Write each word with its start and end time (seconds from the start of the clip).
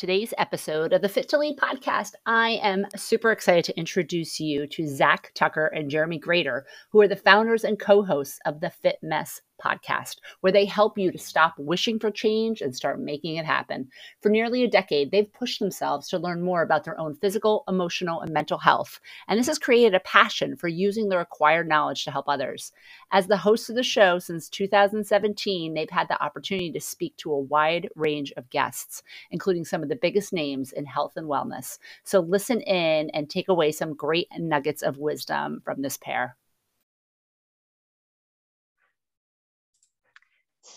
today's 0.00 0.32
episode 0.38 0.94
of 0.94 1.02
the 1.02 1.10
Fit 1.10 1.28
to 1.28 1.36
Lead 1.36 1.58
podcast, 1.58 2.12
I 2.24 2.58
am 2.62 2.86
super 2.96 3.32
excited 3.32 3.64
to 3.66 3.78
introduce 3.78 4.40
you 4.40 4.66
to 4.68 4.88
Zach 4.88 5.30
Tucker 5.34 5.66
and 5.66 5.90
Jeremy 5.90 6.18
Grater, 6.18 6.64
who 6.88 7.02
are 7.02 7.06
the 7.06 7.16
founders 7.16 7.64
and 7.64 7.78
co 7.78 8.02
hosts 8.02 8.38
of 8.46 8.60
the 8.60 8.70
Fit 8.70 8.96
Mess 9.02 9.42
podcast, 9.64 10.16
where 10.40 10.52
they 10.52 10.64
help 10.64 10.98
you 10.98 11.12
to 11.12 11.18
stop 11.18 11.54
wishing 11.58 11.98
for 11.98 12.10
change 12.10 12.60
and 12.60 12.74
start 12.74 13.00
making 13.00 13.36
it 13.36 13.44
happen. 13.44 13.88
For 14.22 14.28
nearly 14.28 14.64
a 14.64 14.70
decade, 14.70 15.10
they've 15.10 15.32
pushed 15.32 15.60
themselves 15.60 16.08
to 16.08 16.18
learn 16.18 16.42
more 16.42 16.62
about 16.62 16.84
their 16.84 16.98
own 16.98 17.14
physical, 17.16 17.64
emotional, 17.68 18.20
and 18.20 18.32
mental 18.32 18.58
health. 18.58 19.00
And 19.28 19.38
this 19.38 19.46
has 19.46 19.58
created 19.58 19.94
a 19.94 20.00
passion 20.00 20.56
for 20.56 20.68
using 20.68 21.08
their 21.08 21.20
acquired 21.20 21.68
knowledge 21.68 22.04
to 22.04 22.10
help 22.10 22.28
others. 22.28 22.72
As 23.12 23.26
the 23.26 23.36
hosts 23.36 23.68
of 23.68 23.76
the 23.76 23.82
show 23.82 24.18
since 24.18 24.48
2017, 24.48 25.74
they've 25.74 25.90
had 25.90 26.08
the 26.08 26.22
opportunity 26.22 26.72
to 26.72 26.80
speak 26.80 27.16
to 27.18 27.32
a 27.32 27.38
wide 27.38 27.88
range 27.96 28.32
of 28.36 28.50
guests, 28.50 29.02
including 29.30 29.64
some 29.64 29.82
of 29.82 29.88
the 29.88 29.96
biggest 29.96 30.32
names 30.32 30.72
in 30.72 30.86
health 30.86 31.16
and 31.16 31.26
wellness. 31.28 31.78
So 32.04 32.20
listen 32.20 32.60
in 32.62 33.10
and 33.10 33.28
take 33.28 33.48
away 33.48 33.72
some 33.72 33.94
great 33.94 34.28
nuggets 34.38 34.82
of 34.82 34.98
wisdom 34.98 35.60
from 35.64 35.82
this 35.82 35.96
pair. 35.96 36.36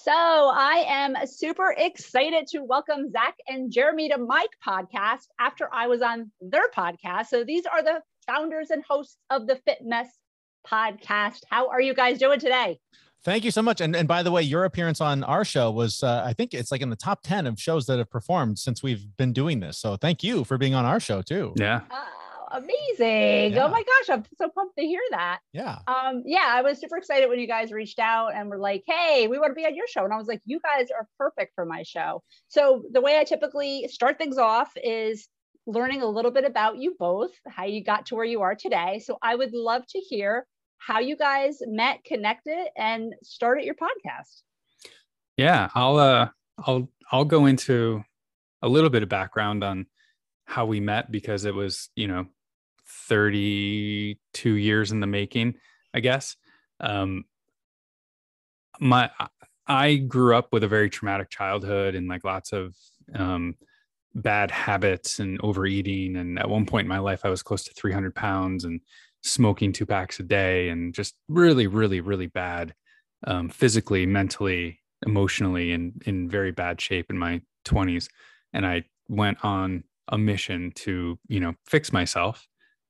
So 0.03 0.11
I 0.11 0.83
am 0.85 1.15
super 1.25 1.73
excited 1.77 2.47
to 2.47 2.59
welcome 2.59 3.09
Zach 3.09 3.35
and 3.47 3.71
Jeremy 3.71 4.09
to 4.09 4.17
my 4.17 4.45
podcast 4.67 5.27
after 5.39 5.69
I 5.73 5.87
was 5.87 6.01
on 6.01 6.29
their 6.41 6.69
podcast. 6.75 7.27
So 7.27 7.45
these 7.45 7.65
are 7.65 7.81
the 7.81 8.01
founders 8.27 8.69
and 8.69 8.83
hosts 8.85 9.15
of 9.29 9.47
the 9.47 9.55
Fit 9.65 9.77
Mess 9.81 10.09
podcast. 10.69 11.43
How 11.49 11.69
are 11.69 11.79
you 11.79 11.93
guys 11.93 12.17
doing 12.17 12.41
today? 12.41 12.81
Thank 13.23 13.45
you 13.45 13.51
so 13.51 13.61
much. 13.61 13.79
And 13.79 13.95
and 13.95 14.05
by 14.05 14.23
the 14.23 14.31
way, 14.31 14.41
your 14.41 14.65
appearance 14.65 14.99
on 14.99 15.23
our 15.23 15.45
show 15.45 15.71
was 15.71 16.03
uh, 16.03 16.21
I 16.25 16.33
think 16.33 16.53
it's 16.53 16.69
like 16.69 16.81
in 16.81 16.89
the 16.89 16.97
top 16.97 17.21
10 17.23 17.47
of 17.47 17.57
shows 17.57 17.85
that 17.85 17.97
have 17.97 18.09
performed 18.09 18.59
since 18.59 18.83
we've 18.83 19.05
been 19.15 19.31
doing 19.31 19.61
this. 19.61 19.77
So 19.77 19.95
thank 19.95 20.21
you 20.21 20.43
for 20.43 20.57
being 20.57 20.75
on 20.75 20.83
our 20.83 20.99
show 20.99 21.21
too. 21.21 21.53
Yeah. 21.55 21.79
Uh, 21.89 22.03
amazing. 22.53 23.53
Oh 23.53 23.55
yeah. 23.55 23.65
Oh 23.65 23.69
my 23.69 23.83
gosh, 23.83 24.09
I'm 24.09 24.23
so 24.37 24.49
pumped 24.49 24.77
to 24.77 24.85
hear 24.85 25.01
that. 25.11 25.39
Yeah. 25.51 25.79
Um, 25.87 26.23
yeah, 26.25 26.45
I 26.47 26.61
was 26.61 26.79
super 26.79 26.97
excited 26.97 27.29
when 27.29 27.39
you 27.39 27.47
guys 27.47 27.71
reached 27.71 27.99
out 27.99 28.33
and 28.35 28.49
were 28.49 28.57
like, 28.57 28.83
hey, 28.87 29.27
we 29.27 29.39
want 29.39 29.51
to 29.51 29.55
be 29.55 29.65
on 29.65 29.75
your 29.75 29.87
show. 29.87 30.03
And 30.03 30.13
I 30.13 30.17
was 30.17 30.27
like, 30.27 30.41
you 30.45 30.59
guys 30.59 30.87
are 30.91 31.07
perfect 31.17 31.53
for 31.55 31.65
my 31.65 31.83
show. 31.83 32.23
So 32.47 32.83
the 32.91 33.01
way 33.01 33.17
I 33.19 33.23
typically 33.23 33.87
start 33.89 34.17
things 34.17 34.37
off 34.37 34.71
is 34.81 35.27
learning 35.65 36.01
a 36.01 36.07
little 36.07 36.31
bit 36.31 36.45
about 36.45 36.77
you 36.77 36.95
both, 36.99 37.31
how 37.47 37.65
you 37.65 37.83
got 37.83 38.05
to 38.07 38.15
where 38.15 38.25
you 38.25 38.41
are 38.41 38.55
today. 38.55 39.01
So 39.03 39.17
I 39.21 39.35
would 39.35 39.53
love 39.53 39.83
to 39.89 39.99
hear 39.99 40.45
how 40.77 40.99
you 40.99 41.15
guys 41.15 41.59
met, 41.65 42.03
connected, 42.03 42.67
and 42.77 43.13
started 43.23 43.63
your 43.63 43.75
podcast. 43.75 44.41
Yeah, 45.37 45.69
I'll 45.73 45.97
uh 45.97 46.29
I'll 46.65 46.89
I'll 47.11 47.25
go 47.25 47.45
into 47.45 48.03
a 48.61 48.67
little 48.67 48.89
bit 48.89 49.03
of 49.03 49.09
background 49.09 49.63
on 49.63 49.87
how 50.45 50.65
we 50.65 50.79
met 50.79 51.11
because 51.11 51.45
it 51.45 51.55
was, 51.55 51.89
you 51.95 52.07
know, 52.07 52.27
32 53.07 54.53
years 54.55 54.91
in 54.91 54.99
the 54.99 55.07
making, 55.07 55.55
I 55.93 55.99
guess. 55.99 56.35
Um, 56.79 57.25
my 58.79 59.09
I 59.67 59.95
grew 59.95 60.35
up 60.35 60.49
with 60.51 60.63
a 60.63 60.67
very 60.67 60.89
traumatic 60.89 61.29
childhood 61.29 61.95
and 61.95 62.07
like 62.07 62.23
lots 62.23 62.51
of 62.51 62.75
um, 63.15 63.55
bad 64.13 64.51
habits 64.51 65.19
and 65.19 65.39
overeating. 65.41 66.17
And 66.17 66.37
at 66.37 66.49
one 66.49 66.65
point 66.65 66.85
in 66.85 66.89
my 66.89 66.99
life, 66.99 67.21
I 67.23 67.29
was 67.29 67.43
close 67.43 67.63
to 67.65 67.73
300 67.73 68.13
pounds 68.13 68.65
and 68.65 68.81
smoking 69.21 69.71
two 69.71 69.85
packs 69.85 70.19
a 70.19 70.23
day 70.23 70.69
and 70.69 70.93
just 70.93 71.15
really, 71.29 71.67
really, 71.67 72.01
really 72.01 72.27
bad 72.27 72.73
um, 73.25 73.49
physically, 73.49 74.05
mentally, 74.05 74.81
emotionally, 75.05 75.71
and 75.71 76.01
in 76.05 76.29
very 76.29 76.51
bad 76.51 76.81
shape 76.81 77.09
in 77.09 77.17
my 77.17 77.41
20s. 77.65 78.07
And 78.51 78.65
I 78.65 78.83
went 79.07 79.37
on 79.43 79.83
a 80.09 80.17
mission 80.17 80.71
to, 80.75 81.17
you 81.27 81.39
know, 81.39 81.53
fix 81.65 81.93
myself 81.93 82.47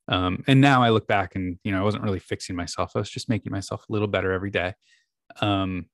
um, 0.07 0.43
and 0.47 0.59
now 0.59 0.83
I 0.83 0.89
look 0.89 1.07
back 1.07 1.35
and, 1.35 1.57
you 1.63 1.71
know, 1.71 1.79
I 1.79 1.83
wasn't 1.83 2.03
really 2.03 2.19
fixing 2.19 2.55
myself. 2.55 2.91
I 2.95 2.99
was 2.99 3.09
just 3.09 3.29
making 3.29 3.51
myself 3.51 3.85
a 3.87 3.91
little 3.91 4.07
better 4.07 4.31
every 4.31 4.51
day. 4.51 4.73
Um, 5.41 5.85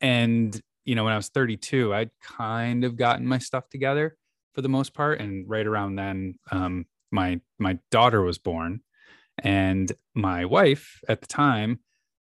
and, 0.00 0.58
you 0.84 0.94
know, 0.94 1.04
when 1.04 1.12
I 1.12 1.16
was 1.16 1.28
32, 1.28 1.94
I'd 1.94 2.10
kind 2.22 2.84
of 2.84 2.96
gotten 2.96 3.26
my 3.26 3.38
stuff 3.38 3.68
together 3.68 4.16
for 4.54 4.62
the 4.62 4.68
most 4.68 4.94
part. 4.94 5.20
And 5.20 5.48
right 5.48 5.66
around 5.66 5.96
then, 5.96 6.38
um, 6.52 6.86
my, 7.10 7.40
my 7.58 7.78
daughter 7.90 8.22
was 8.22 8.38
born 8.38 8.80
and 9.42 9.90
my 10.14 10.44
wife 10.44 11.00
at 11.08 11.20
the 11.20 11.26
time, 11.26 11.80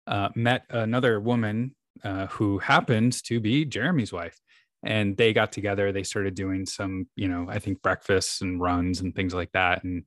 uh, 0.08 0.30
met 0.36 0.64
another 0.70 1.20
woman, 1.20 1.76
uh, 2.04 2.28
who 2.28 2.60
happens 2.60 3.22
to 3.24 3.40
be 3.40 3.66
Jeremy's 3.66 4.14
wife 4.14 4.40
and 4.84 5.18
they 5.18 5.34
got 5.34 5.52
together 5.52 5.92
they 5.92 6.04
started 6.04 6.36
doing 6.36 6.66
some 6.66 7.08
you 7.16 7.28
know 7.28 7.48
i 7.50 7.60
think 7.60 7.82
breakfasts 7.82 8.42
and 8.42 8.62
runs 8.62 9.02
and 9.02 9.16
things 9.16 9.34
like 9.34 9.52
that 9.52 9.84
and 9.84 10.04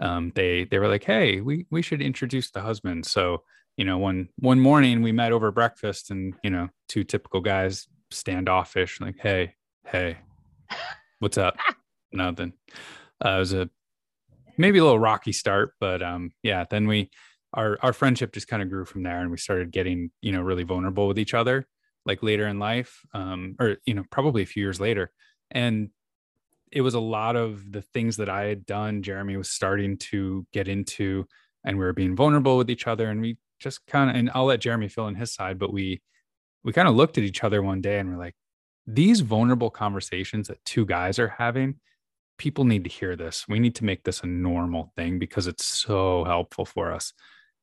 um, 0.00 0.32
they 0.34 0.64
they 0.64 0.78
were 0.78 0.88
like, 0.88 1.04
"Hey, 1.04 1.40
we 1.40 1.66
we 1.70 1.82
should 1.82 2.00
introduce 2.02 2.50
the 2.50 2.62
husband." 2.62 3.06
So 3.06 3.42
you 3.76 3.84
know, 3.84 3.98
one 3.98 4.28
one 4.38 4.60
morning 4.60 5.02
we 5.02 5.12
met 5.12 5.32
over 5.32 5.50
breakfast, 5.52 6.10
and 6.10 6.34
you 6.42 6.50
know, 6.50 6.68
two 6.88 7.04
typical 7.04 7.40
guys 7.40 7.86
standoffish, 8.10 9.00
like, 9.00 9.18
"Hey, 9.18 9.54
hey, 9.86 10.18
what's 11.18 11.38
up?" 11.38 11.56
Nothing. 12.12 12.54
Uh, 13.24 13.36
it 13.36 13.38
was 13.38 13.52
a 13.52 13.70
maybe 14.56 14.78
a 14.78 14.82
little 14.82 14.98
rocky 14.98 15.32
start, 15.32 15.74
but 15.80 16.02
um, 16.02 16.32
yeah. 16.42 16.64
Then 16.68 16.86
we 16.86 17.10
our 17.54 17.78
our 17.82 17.92
friendship 17.92 18.32
just 18.32 18.48
kind 18.48 18.62
of 18.62 18.70
grew 18.70 18.84
from 18.84 19.02
there, 19.02 19.20
and 19.20 19.30
we 19.30 19.36
started 19.36 19.70
getting 19.70 20.10
you 20.22 20.32
know 20.32 20.40
really 20.40 20.64
vulnerable 20.64 21.06
with 21.06 21.18
each 21.18 21.34
other, 21.34 21.68
like 22.06 22.22
later 22.22 22.46
in 22.48 22.58
life, 22.58 23.00
um, 23.12 23.54
or 23.60 23.76
you 23.84 23.94
know 23.94 24.04
probably 24.10 24.42
a 24.42 24.46
few 24.46 24.62
years 24.62 24.80
later, 24.80 25.12
and 25.50 25.90
it 26.72 26.82
was 26.82 26.94
a 26.94 27.00
lot 27.00 27.36
of 27.36 27.72
the 27.72 27.82
things 27.82 28.16
that 28.18 28.28
I 28.28 28.44
had 28.44 28.66
done. 28.66 29.02
Jeremy 29.02 29.36
was 29.36 29.50
starting 29.50 29.96
to 29.98 30.46
get 30.52 30.68
into, 30.68 31.26
and 31.64 31.78
we 31.78 31.84
were 31.84 31.92
being 31.92 32.16
vulnerable 32.16 32.56
with 32.56 32.70
each 32.70 32.86
other. 32.86 33.10
And 33.10 33.20
we 33.20 33.38
just 33.58 33.86
kind 33.86 34.10
of, 34.10 34.16
and 34.16 34.30
I'll 34.34 34.46
let 34.46 34.60
Jeremy 34.60 34.88
fill 34.88 35.08
in 35.08 35.14
his 35.14 35.34
side, 35.34 35.58
but 35.58 35.72
we, 35.72 36.00
we 36.64 36.72
kind 36.72 36.88
of 36.88 36.94
looked 36.94 37.18
at 37.18 37.24
each 37.24 37.44
other 37.44 37.62
one 37.62 37.80
day 37.80 37.98
and 37.98 38.10
we're 38.10 38.18
like, 38.18 38.34
these 38.86 39.20
vulnerable 39.20 39.70
conversations 39.70 40.48
that 40.48 40.64
two 40.64 40.86
guys 40.86 41.18
are 41.18 41.28
having, 41.28 41.76
people 42.38 42.64
need 42.64 42.84
to 42.84 42.90
hear 42.90 43.16
this. 43.16 43.46
We 43.48 43.60
need 43.60 43.74
to 43.76 43.84
make 43.84 44.02
this 44.02 44.22
a 44.22 44.26
normal 44.26 44.92
thing 44.96 45.18
because 45.18 45.46
it's 45.46 45.66
so 45.66 46.24
helpful 46.24 46.64
for 46.64 46.90
us. 46.92 47.12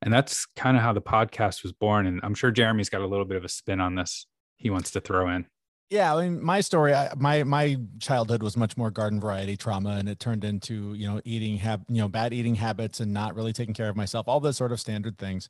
And 0.01 0.13
that's 0.13 0.45
kind 0.55 0.77
of 0.77 0.83
how 0.83 0.93
the 0.93 1.01
podcast 1.01 1.63
was 1.63 1.73
born. 1.73 2.05
And 2.05 2.19
I'm 2.23 2.35
sure 2.35 2.51
Jeremy's 2.51 2.89
got 2.89 3.01
a 3.01 3.07
little 3.07 3.25
bit 3.25 3.37
of 3.37 3.43
a 3.43 3.49
spin 3.49 3.81
on 3.81 3.95
this 3.95 4.27
he 4.57 4.69
wants 4.69 4.91
to 4.91 5.01
throw 5.01 5.29
in. 5.29 5.45
Yeah, 5.89 6.13
I 6.13 6.23
mean, 6.23 6.43
my 6.43 6.59
story, 6.59 6.93
I, 6.93 7.13
my 7.15 7.43
my 7.43 7.77
childhood 7.99 8.43
was 8.43 8.57
much 8.57 8.75
more 8.75 8.91
garden 8.91 9.21
variety 9.21 9.55
trauma, 9.55 9.91
and 9.91 10.09
it 10.09 10.19
turned 10.19 10.43
into 10.43 10.93
you 10.93 11.07
know 11.07 11.21
eating 11.23 11.57
have 11.57 11.85
you 11.87 12.01
know 12.01 12.09
bad 12.09 12.33
eating 12.33 12.55
habits 12.55 12.99
and 12.99 13.13
not 13.13 13.35
really 13.35 13.53
taking 13.53 13.73
care 13.73 13.87
of 13.87 13.95
myself, 13.95 14.27
all 14.27 14.41
those 14.41 14.57
sort 14.57 14.73
of 14.73 14.81
standard 14.81 15.17
things. 15.17 15.49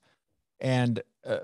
And 0.59 1.01
uh, 1.25 1.39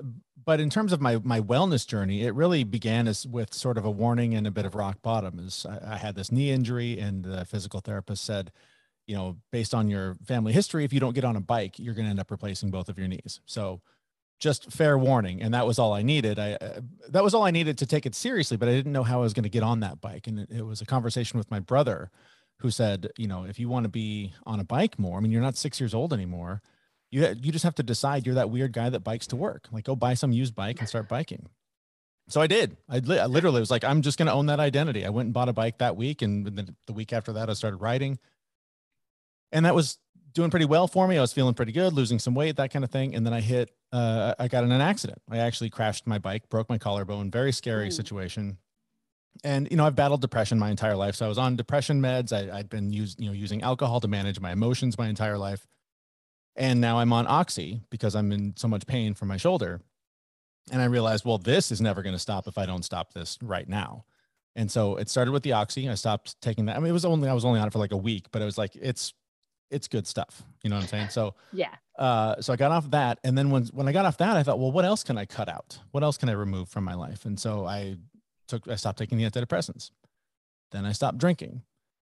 but 0.46 0.60
in 0.60 0.70
terms 0.70 0.94
of 0.94 1.02
my 1.02 1.18
my 1.24 1.42
wellness 1.42 1.88
journey, 1.88 2.24
it 2.24 2.36
really 2.36 2.64
began 2.64 3.08
as 3.08 3.26
with 3.26 3.54
sort 3.54 3.80
of 3.80 3.86
a 3.86 3.92
warning 3.92 4.36
and 4.36 4.46
a 4.46 4.52
bit 4.52 4.66
of 4.66 4.76
rock 4.76 5.02
bottom. 5.02 5.40
Is 5.40 5.66
I, 5.68 5.96
I 5.96 5.98
had 5.98 6.16
this 6.16 6.32
knee 6.32 6.52
injury, 6.52 7.00
and 7.00 7.24
the 7.24 7.46
physical 7.46 7.80
therapist 7.80 8.24
said, 8.24 8.52
you 9.08 9.16
know, 9.16 9.38
based 9.52 9.74
on 9.74 9.90
your 9.90 10.18
family 10.26 10.54
history, 10.54 10.86
if 10.86 10.94
you 10.94 11.00
don't 11.00 11.16
get 11.16 11.26
on 11.26 11.36
a 11.36 11.42
bike, 11.42 11.80
you're 11.80 11.96
going 11.96 12.06
to 12.06 12.12
end 12.12 12.20
up 12.20 12.30
replacing 12.30 12.70
both 12.70 12.90
of 12.90 13.00
your 13.00 13.08
knees. 13.08 13.42
So 13.46 13.82
just 14.40 14.72
fair 14.72 14.98
warning 14.98 15.42
and 15.42 15.54
that 15.54 15.66
was 15.66 15.80
all 15.80 15.94
i 15.94 16.02
needed. 16.02 16.38
I 16.38 16.54
uh, 16.54 16.82
that 17.10 17.24
was 17.24 17.34
all 17.34 17.44
i 17.44 17.52
needed 17.52 17.78
to 17.78 17.86
take 17.86 18.06
it 18.06 18.16
seriously 18.16 18.58
but 18.58 18.68
i 18.68 18.72
didn't 18.72 18.92
know 18.92 19.04
how 19.04 19.20
i 19.20 19.22
was 19.22 19.34
going 19.34 19.44
to 19.44 19.50
get 19.50 19.64
on 19.64 19.80
that 19.82 20.02
bike 20.02 20.28
and 20.28 20.40
it, 20.40 20.50
it, 20.52 20.66
was 20.66 20.82
a 20.82 20.86
conversation 20.86 21.38
with 21.38 21.50
my 21.50 21.60
brother 21.60 22.10
who 22.60 22.70
said 22.70 23.10
you 23.18 23.28
know 23.28 23.46
if 23.46 23.60
you 23.60 23.70
want 23.70 23.84
to 23.84 23.90
be 23.90 24.34
on 24.46 24.60
a 24.60 24.64
bike 24.64 25.00
more 25.00 25.18
i 25.18 25.22
mean 25.22 25.32
you're 25.32 25.42
not 25.42 25.56
six 25.56 25.80
years 25.80 25.94
old 25.94 26.14
anymore. 26.14 26.62
You 27.14 27.28
you 27.40 27.52
just 27.52 27.64
have 27.64 27.76
to 27.76 27.84
decide 27.84 28.26
you're 28.26 28.34
that 28.34 28.50
weird 28.50 28.74
guy 28.74 28.90
that 28.90 29.02
bikes 29.02 29.28
to 29.28 29.36
work. 29.36 29.68
Like 29.72 29.84
go 29.84 29.96
buy 29.96 30.16
some 30.16 30.32
used 30.32 30.56
bike 30.56 30.80
and 30.80 30.90
start 30.90 31.08
biking. 31.08 31.48
So 32.28 32.42
i 32.42 32.48
did. 32.48 32.76
I, 32.90 32.98
li- 32.98 33.20
I 33.20 33.28
literally 33.28 33.60
was 33.60 33.70
like 33.70 33.84
i'm 33.84 34.02
just 34.02 34.18
going 34.18 34.26
to 34.26 34.34
own 34.34 34.48
that 34.48 34.60
identity. 34.60 35.06
I 35.06 35.10
went 35.10 35.28
and 35.28 35.34
bought 35.34 35.48
a 35.48 35.54
bike 35.54 35.78
that 35.78 35.96
week 35.96 36.24
and 36.24 36.48
then 36.48 36.76
the 36.88 36.94
week 36.94 37.14
after 37.14 37.32
that 37.34 37.52
i 37.52 37.54
started 37.54 37.78
riding. 37.78 38.18
And 39.52 39.66
that 39.66 39.76
was 39.76 40.00
doing 40.34 40.50
pretty 40.50 40.66
well 40.66 40.88
for 40.88 41.08
me. 41.08 41.18
I 41.18 41.22
was 41.22 41.34
feeling 41.34 41.54
pretty 41.54 41.72
good, 41.72 41.94
losing 41.94 42.20
some 42.20 42.34
weight, 42.34 42.56
that 42.58 42.72
kind 42.72 42.84
of 42.84 42.92
thing. 42.92 43.16
And 43.16 43.26
then 43.26 43.34
I 43.34 43.42
hit, 43.42 43.72
uh, 43.92 44.34
I 44.40 44.48
got 44.48 44.64
in 44.64 44.72
an 44.72 44.82
accident. 44.82 45.22
I 45.30 45.38
actually 45.38 45.70
crashed 45.70 46.08
my 46.08 46.18
bike, 46.18 46.50
broke 46.50 46.70
my 46.70 46.78
collarbone, 46.78 47.32
very 47.32 47.52
scary 47.52 47.92
situation. 47.92 48.58
And, 49.44 49.68
you 49.72 49.78
know, 49.78 49.86
I've 49.86 49.96
battled 49.96 50.22
depression 50.22 50.60
my 50.60 50.70
entire 50.70 50.96
life. 50.96 51.16
So 51.16 51.26
I 51.26 51.30
was 51.30 51.38
on 51.38 51.56
depression 51.56 52.02
meds. 52.02 52.32
I, 52.32 52.56
had 52.56 52.70
been 52.70 52.92
used, 52.92 53.20
you 53.20 53.28
know, 53.28 53.34
using 53.34 53.62
alcohol 53.62 54.00
to 54.02 54.08
manage 54.08 54.40
my 54.40 54.52
emotions 54.52 54.98
my 54.98 55.08
entire 55.08 55.38
life. 55.38 55.68
And 56.56 56.80
now 56.80 57.00
I'm 57.00 57.12
on 57.14 57.26
Oxy 57.28 57.82
because 57.90 58.16
I'm 58.16 58.32
in 58.32 58.54
so 58.58 58.68
much 58.68 58.86
pain 58.86 59.16
from 59.16 59.28
my 59.28 59.38
shoulder. 59.38 59.82
And 60.72 60.82
I 60.82 60.86
realized, 60.86 61.26
well, 61.26 61.40
this 61.40 61.72
is 61.72 61.82
never 61.82 62.04
going 62.04 62.16
to 62.16 62.20
stop 62.20 62.48
if 62.48 62.58
I 62.58 62.66
don't 62.66 62.86
stop 62.86 63.14
this 63.14 63.38
right 63.42 63.68
now. 63.68 64.06
And 64.56 64.72
so 64.72 64.98
it 64.98 65.10
started 65.10 65.32
with 65.32 65.44
the 65.44 65.54
Oxy. 65.54 65.90
I 65.90 65.96
stopped 65.96 66.40
taking 66.42 66.68
that. 66.68 66.78
I 66.78 66.80
mean, 66.80 66.90
it 66.90 66.94
was 66.94 67.06
only, 67.06 67.28
I 67.28 67.34
was 67.34 67.44
only 67.44 67.60
on 67.60 67.68
it 67.68 67.74
for 67.74 67.80
like 67.80 67.92
a 67.92 67.98
week, 67.98 68.28
but 68.32 68.42
it 68.42 68.46
was 68.46 68.58
like, 68.58 68.76
it's 68.76 69.14
it's 69.70 69.88
good 69.88 70.08
stuff. 70.08 70.44
You 70.64 70.70
know 70.70 70.78
what 70.78 70.84
I'm 70.84 70.88
saying? 70.88 71.10
So 71.10 71.36
yeah. 71.52 71.76
Uh, 71.98 72.42
so 72.42 72.54
I 72.54 72.56
got 72.56 72.72
off 72.72 72.90
that, 72.92 73.20
and 73.24 73.38
then 73.38 73.52
when 73.52 73.66
when 73.68 73.88
I 73.88 73.92
got 73.92 74.06
off 74.06 74.18
that, 74.18 74.36
I 74.36 74.44
thought, 74.44 74.60
well, 74.60 74.72
what 74.72 74.86
else 74.86 75.04
can 75.04 75.18
I 75.18 75.26
cut 75.26 75.50
out? 75.50 75.80
What 75.92 76.04
else 76.04 76.18
can 76.18 76.30
I 76.30 76.34
remove 76.34 76.70
from 76.70 76.84
my 76.84 76.96
life? 76.96 77.26
And 77.26 77.40
so 77.40 77.66
I 77.66 77.98
took 78.48 78.68
I 78.68 78.76
stopped 78.76 78.98
taking 78.98 79.18
the 79.18 79.30
antidepressants. 79.30 79.92
Then 80.72 80.86
I 80.86 80.92
stopped 80.92 81.18
drinking. 81.18 81.62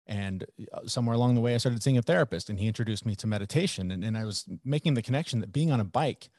And 0.08 0.46
uh, 0.72 0.86
somewhere 0.86 1.16
along 1.16 1.34
the 1.34 1.40
way, 1.40 1.54
I 1.54 1.58
started 1.58 1.82
seeing 1.82 1.98
a 1.98 2.02
therapist, 2.02 2.48
and 2.48 2.60
he 2.60 2.68
introduced 2.68 3.04
me 3.04 3.16
to 3.16 3.26
meditation. 3.26 3.90
And, 3.90 4.04
and 4.04 4.16
I 4.16 4.24
was 4.24 4.44
making 4.64 4.94
the 4.94 5.02
connection 5.02 5.40
that 5.40 5.52
being 5.52 5.72
on 5.72 5.80
a 5.80 5.84
bike 5.84 6.30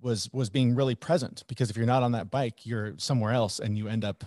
was 0.00 0.28
was 0.32 0.50
being 0.50 0.74
really 0.74 0.94
present 0.94 1.44
because 1.46 1.70
if 1.70 1.76
you're 1.76 1.86
not 1.86 2.02
on 2.02 2.12
that 2.12 2.30
bike, 2.30 2.66
you're 2.66 2.94
somewhere 2.98 3.32
else, 3.32 3.58
and 3.58 3.78
you 3.78 3.88
end 3.88 4.04
up 4.04 4.24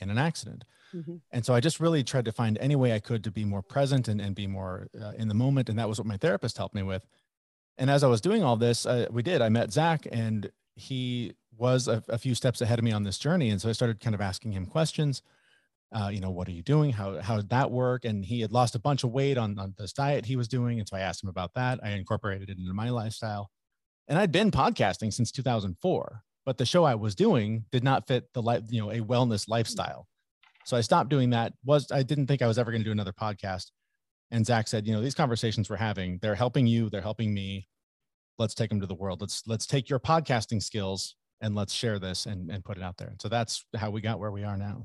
in 0.00 0.10
an 0.10 0.18
accident. 0.18 0.64
Mm-hmm. 0.94 1.16
And 1.30 1.44
so 1.44 1.54
I 1.54 1.60
just 1.60 1.80
really 1.80 2.02
tried 2.02 2.24
to 2.24 2.32
find 2.32 2.58
any 2.58 2.76
way 2.76 2.92
I 2.92 2.98
could 2.98 3.24
to 3.24 3.30
be 3.30 3.44
more 3.44 3.62
present 3.62 4.08
and, 4.08 4.20
and 4.20 4.34
be 4.34 4.46
more 4.46 4.88
uh, 5.00 5.12
in 5.16 5.28
the 5.28 5.34
moment. 5.34 5.68
And 5.68 5.78
that 5.78 5.88
was 5.88 5.98
what 5.98 6.06
my 6.06 6.16
therapist 6.16 6.56
helped 6.58 6.74
me 6.74 6.82
with. 6.82 7.06
And 7.76 7.90
as 7.90 8.02
I 8.02 8.08
was 8.08 8.20
doing 8.20 8.42
all 8.42 8.56
this, 8.56 8.86
uh, 8.86 9.06
we 9.10 9.22
did. 9.22 9.40
I 9.40 9.48
met 9.48 9.72
Zach, 9.72 10.06
and 10.10 10.50
he 10.74 11.34
was 11.56 11.88
a, 11.88 12.02
a, 12.08 12.18
few 12.18 12.34
steps 12.34 12.60
ahead 12.60 12.78
of 12.78 12.84
me 12.84 12.92
on 12.92 13.04
this 13.04 13.18
journey. 13.18 13.50
And 13.50 13.60
so 13.60 13.68
I 13.68 13.72
started 13.72 14.00
kind 14.00 14.14
of 14.14 14.20
asking 14.20 14.52
him 14.52 14.66
questions. 14.66 15.22
Uh, 15.92 16.08
you 16.12 16.20
know, 16.20 16.30
what 16.30 16.48
are 16.48 16.52
you 16.52 16.62
doing? 16.62 16.92
How 16.92 17.20
how 17.20 17.36
did 17.36 17.48
that 17.48 17.70
work? 17.70 18.04
And 18.04 18.24
he 18.24 18.40
had 18.40 18.52
lost 18.52 18.74
a 18.74 18.78
bunch 18.78 19.04
of 19.04 19.10
weight 19.10 19.38
on, 19.38 19.58
on 19.58 19.74
this 19.78 19.92
diet 19.92 20.26
he 20.26 20.36
was 20.36 20.46
doing. 20.46 20.78
And 20.78 20.88
so 20.88 20.96
I 20.96 21.00
asked 21.00 21.22
him 21.22 21.30
about 21.30 21.54
that. 21.54 21.80
I 21.82 21.90
incorporated 21.90 22.50
it 22.50 22.58
into 22.58 22.74
my 22.74 22.90
lifestyle. 22.90 23.50
And 24.06 24.18
I'd 24.18 24.32
been 24.32 24.50
podcasting 24.50 25.12
since 25.12 25.30
2004, 25.32 26.22
but 26.44 26.58
the 26.58 26.66
show 26.66 26.84
I 26.84 26.94
was 26.94 27.14
doing 27.14 27.64
did 27.70 27.84
not 27.84 28.06
fit 28.06 28.32
the 28.32 28.42
life, 28.42 28.62
you 28.70 28.80
know, 28.80 28.90
a 28.90 29.00
wellness 29.00 29.48
lifestyle. 29.48 30.06
So 30.68 30.76
I 30.76 30.82
stopped 30.82 31.08
doing 31.08 31.30
that. 31.30 31.54
Was 31.64 31.90
I 31.90 32.02
didn't 32.02 32.26
think 32.26 32.42
I 32.42 32.46
was 32.46 32.58
ever 32.58 32.70
going 32.70 32.82
to 32.82 32.84
do 32.84 32.92
another 32.92 33.14
podcast. 33.14 33.70
And 34.30 34.44
Zach 34.44 34.68
said, 34.68 34.86
you 34.86 34.92
know, 34.92 35.00
these 35.00 35.14
conversations 35.14 35.70
we're 35.70 35.76
having, 35.76 36.18
they're 36.20 36.34
helping 36.34 36.66
you, 36.66 36.90
they're 36.90 37.00
helping 37.00 37.32
me. 37.32 37.66
Let's 38.38 38.54
take 38.54 38.68
them 38.68 38.78
to 38.82 38.86
the 38.86 38.94
world. 38.94 39.22
Let's 39.22 39.42
let's 39.46 39.66
take 39.66 39.88
your 39.88 39.98
podcasting 39.98 40.62
skills 40.62 41.16
and 41.40 41.54
let's 41.54 41.72
share 41.72 41.98
this 41.98 42.26
and, 42.26 42.50
and 42.50 42.62
put 42.62 42.76
it 42.76 42.82
out 42.82 42.98
there. 42.98 43.14
So 43.18 43.30
that's 43.30 43.64
how 43.76 43.90
we 43.90 44.02
got 44.02 44.18
where 44.18 44.30
we 44.30 44.44
are 44.44 44.58
now. 44.58 44.84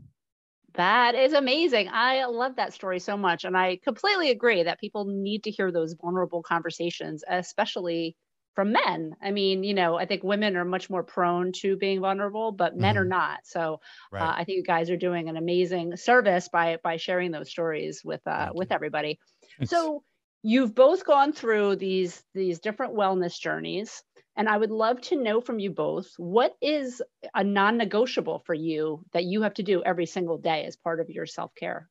That 0.75 1.15
is 1.15 1.33
amazing. 1.33 1.89
I 1.91 2.23
love 2.27 2.55
that 2.55 2.71
story 2.71 2.99
so 2.99 3.17
much. 3.17 3.43
And 3.43 3.57
I 3.57 3.77
completely 3.83 4.29
agree 4.29 4.63
that 4.63 4.79
people 4.79 5.03
need 5.03 5.43
to 5.43 5.51
hear 5.51 5.69
those 5.69 5.95
vulnerable 6.01 6.41
conversations, 6.41 7.25
especially 7.27 8.15
from 8.53 8.71
men. 8.71 9.15
I 9.21 9.31
mean, 9.31 9.63
you 9.63 9.73
know, 9.73 9.95
I 9.95 10.05
think 10.05 10.23
women 10.23 10.55
are 10.55 10.65
much 10.65 10.89
more 10.89 11.03
prone 11.03 11.51
to 11.53 11.75
being 11.77 12.01
vulnerable, 12.01 12.51
but 12.51 12.77
men 12.77 12.95
mm-hmm. 12.95 13.01
are 13.01 13.05
not. 13.05 13.39
So 13.45 13.59
uh, 13.73 13.77
right. 14.11 14.21
uh, 14.21 14.33
I 14.37 14.43
think 14.43 14.57
you 14.57 14.63
guys 14.63 14.89
are 14.89 14.97
doing 14.97 15.29
an 15.29 15.37
amazing 15.37 15.97
service 15.97 16.49
by 16.49 16.77
by 16.83 16.97
sharing 16.97 17.31
those 17.31 17.49
stories 17.49 18.01
with 18.03 18.25
uh, 18.27 18.51
with 18.53 18.71
everybody. 18.71 19.19
So 19.65 20.03
you've 20.41 20.75
both 20.75 21.05
gone 21.05 21.33
through 21.33 21.77
these 21.77 22.23
these 22.33 22.59
different 22.59 22.95
wellness 22.95 23.39
journeys, 23.39 24.03
and 24.35 24.47
I 24.47 24.57
would 24.57 24.71
love 24.71 25.01
to 25.01 25.21
know 25.21 25.41
from 25.41 25.59
you 25.59 25.71
both 25.71 26.11
what 26.17 26.55
is 26.61 27.01
a 27.33 27.43
non-negotiable 27.43 28.39
for 28.45 28.53
you 28.53 29.03
that 29.13 29.25
you 29.25 29.41
have 29.43 29.53
to 29.55 29.63
do 29.63 29.83
every 29.83 30.05
single 30.05 30.37
day 30.37 30.65
as 30.65 30.75
part 30.75 30.99
of 30.99 31.09
your 31.09 31.25
self 31.25 31.53
care. 31.55 31.89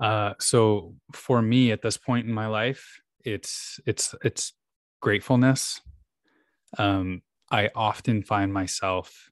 Uh, 0.00 0.32
so 0.40 0.94
for 1.12 1.42
me 1.42 1.72
at 1.72 1.82
this 1.82 1.98
point 1.98 2.26
in 2.26 2.32
my 2.32 2.46
life, 2.46 3.00
it's 3.24 3.80
it's 3.86 4.14
it's 4.24 4.52
gratefulness. 5.00 5.80
Um 6.78 7.22
i 7.50 7.68
often 7.74 8.22
find 8.22 8.52
myself 8.52 9.30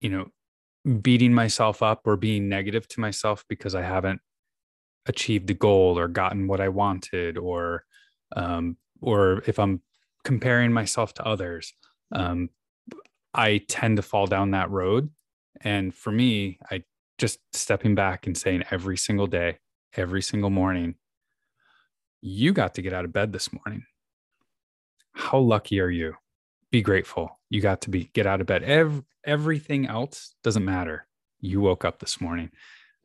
you 0.00 0.08
know 0.08 0.26
beating 1.02 1.32
myself 1.32 1.82
up 1.82 2.06
or 2.06 2.16
being 2.16 2.48
negative 2.48 2.88
to 2.88 3.00
myself 3.00 3.44
because 3.48 3.74
i 3.74 3.82
haven't 3.82 4.20
achieved 5.06 5.50
a 5.50 5.54
goal 5.54 5.98
or 5.98 6.08
gotten 6.08 6.46
what 6.46 6.60
i 6.60 6.68
wanted 6.68 7.36
or 7.36 7.84
um 8.36 8.76
or 9.00 9.42
if 9.46 9.58
i'm 9.58 9.82
comparing 10.24 10.72
myself 10.72 11.12
to 11.14 11.24
others 11.24 11.72
um 12.14 12.48
i 13.34 13.58
tend 13.68 13.96
to 13.96 14.02
fall 14.02 14.26
down 14.26 14.50
that 14.50 14.70
road. 14.70 15.10
And 15.62 15.94
for 15.94 16.10
me 16.10 16.58
i 16.70 16.82
just 17.18 17.38
stepping 17.52 17.94
back 17.94 18.26
and 18.26 18.36
saying 18.36 18.64
every 18.70 18.96
single 18.96 19.26
day 19.26 19.58
every 19.96 20.22
single 20.22 20.50
morning 20.50 20.94
you 22.20 22.52
got 22.52 22.74
to 22.74 22.82
get 22.82 22.92
out 22.92 23.04
of 23.04 23.12
bed 23.12 23.32
this 23.32 23.52
morning. 23.52 23.84
How 25.12 25.38
lucky 25.38 25.80
are 25.80 25.90
you? 25.90 26.14
Be 26.70 26.82
grateful. 26.82 27.40
You 27.48 27.60
got 27.60 27.80
to 27.82 27.90
be 27.90 28.10
get 28.12 28.26
out 28.26 28.40
of 28.40 28.46
bed. 28.46 28.62
Every, 28.62 29.02
everything 29.24 29.86
else 29.86 30.34
doesn't 30.44 30.64
matter. 30.64 31.06
You 31.40 31.60
woke 31.60 31.84
up 31.84 31.98
this 31.98 32.20
morning. 32.20 32.50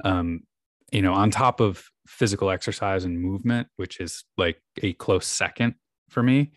Um, 0.04 0.44
you 0.92 1.02
know, 1.02 1.14
on 1.14 1.32
top 1.32 1.60
of 1.60 1.90
physical 2.06 2.52
exercise 2.52 3.06
and 3.06 3.20
movement, 3.20 3.68
which 3.78 4.00
is 4.00 4.24
like 4.38 4.62
a 4.84 4.94
close 4.94 5.26
second 5.26 5.76
for 6.10 6.22
me, 6.22 6.52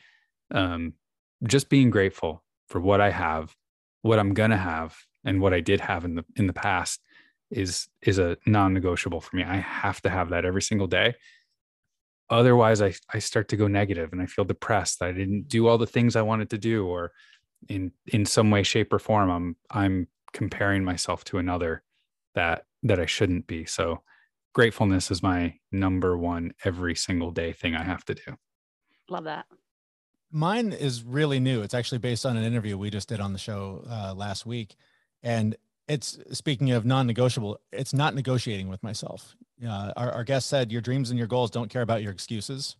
um, 0.51 0.95
just 1.45 1.69
being 1.69 1.91
grateful 1.91 2.45
for 2.69 2.81
what 2.81 3.01
I 3.01 3.11
have, 3.11 3.55
what 4.03 4.19
I'm 4.19 4.35
gonna 4.35 4.59
have, 4.59 4.97
and 5.25 5.41
what 5.41 5.55
I 5.55 5.61
did 5.61 5.81
have 5.81 6.05
in 6.05 6.15
the 6.17 6.25
in 6.37 6.47
the 6.47 6.53
past 6.53 7.01
is 7.51 7.89
is 8.03 8.19
a 8.19 8.37
non-negotiable 8.45 9.21
for 9.21 9.37
me. 9.37 9.45
I 9.45 9.57
have 9.57 10.03
to 10.03 10.11
have 10.11 10.31
that 10.31 10.45
every 10.45 10.63
single 10.63 10.87
day 10.87 11.15
otherwise 12.31 12.83
I, 12.83 12.95
I 13.13 13.19
start 13.19 13.49
to 13.49 13.57
go 13.57 13.69
negative 13.69 14.13
and 14.13 14.21
i 14.21 14.27
feel 14.27 14.45
depressed 14.45 15.03
i 15.03 15.13
didn't 15.13 15.49
do 15.49 15.67
all 15.67 15.79
the 15.79 15.87
things 15.87 16.17
i 16.17 16.23
wanted 16.23 16.51
to 16.51 16.59
do 16.59 16.87
or 16.87 17.13
in 17.69 17.93
in 18.07 18.25
some 18.25 18.51
way 18.51 18.63
shape 18.63 18.93
or 18.93 18.99
form 18.99 19.31
i'm 19.31 19.57
i'm 19.71 20.09
comparing 20.33 20.85
myself 20.85 21.25
to 21.25 21.39
another 21.39 21.83
that 22.35 22.65
that 22.83 23.01
i 23.01 23.07
shouldn't 23.07 23.47
be. 23.47 23.65
So 23.65 24.03
gratefulness 24.53 25.11
is 25.11 25.23
my 25.23 25.55
number 25.73 26.17
one 26.17 26.53
every 26.65 26.95
single 26.95 27.31
day 27.31 27.53
thing 27.53 27.75
i 27.75 27.83
have 27.83 28.05
to 28.07 28.15
do. 28.15 28.37
Love 29.09 29.25
that. 29.25 29.47
Mine 30.31 30.73
is 30.73 31.03
really 31.03 31.41
new. 31.41 31.63
It's 31.63 31.75
actually 31.75 31.99
based 31.99 32.27
on 32.27 32.37
an 32.37 32.45
interview 32.45 32.77
we 32.77 32.91
just 32.91 33.09
did 33.09 33.21
on 33.21 33.33
the 33.33 33.39
show 33.39 33.83
uh, 33.89 34.13
last 34.15 34.45
week. 34.45 34.77
And 35.23 35.57
it's 35.89 36.19
speaking 36.33 36.71
of 36.71 36.85
non-negotiable 36.85 37.59
it's 37.73 37.93
not 37.93 38.15
negotiating 38.15 38.69
with 38.69 38.83
myself. 38.83 39.35
Uh, 39.67 39.93
our, 39.97 40.13
our 40.13 40.25
guest 40.25 40.49
said 40.49 40.71
your 40.71 40.81
dreams 40.81 41.11
and 41.11 41.19
your 41.19 41.29
goals 41.29 41.51
don't 41.51 41.71
care 41.71 41.83
about 41.83 42.03
your 42.03 42.13
excuses. 42.13 42.77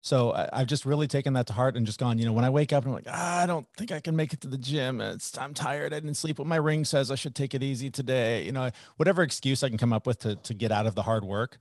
So 0.00 0.32
I, 0.32 0.60
have 0.60 0.68
just 0.68 0.86
really 0.86 1.08
taken 1.08 1.34
that 1.34 1.48
to 1.48 1.52
heart 1.52 1.76
and 1.76 1.84
just 1.84 1.98
gone 1.98 2.18
you 2.18 2.24
know 2.24 2.32
when 2.32 2.44
i 2.44 2.50
wake 2.50 2.72
up 2.72 2.84
and 2.84 2.90
i'm 2.90 2.94
like 2.94 3.06
ah, 3.08 3.42
i 3.42 3.46
don't 3.46 3.66
think 3.76 3.90
i 3.90 4.00
can 4.00 4.16
make 4.16 4.32
it 4.32 4.40
to 4.42 4.48
the 4.48 4.58
gym. 4.58 5.00
It's 5.00 5.36
i'm 5.36 5.54
tired. 5.54 5.92
I 5.92 6.00
didn't 6.00 6.16
sleep. 6.16 6.38
What 6.38 6.48
my 6.48 6.56
ring 6.56 6.84
says 6.84 7.10
i 7.10 7.14
should 7.14 7.34
take 7.34 7.54
it 7.54 7.62
easy 7.62 7.90
today. 7.90 8.44
You 8.44 8.52
know 8.52 8.70
whatever 8.96 9.22
excuse 9.22 9.62
i 9.62 9.68
can 9.68 9.78
come 9.78 9.92
up 9.92 10.06
with 10.06 10.20
to, 10.20 10.36
to 10.36 10.54
get 10.54 10.72
out 10.72 10.86
of 10.86 10.94
the 10.94 11.02
hard 11.02 11.24
work 11.24 11.58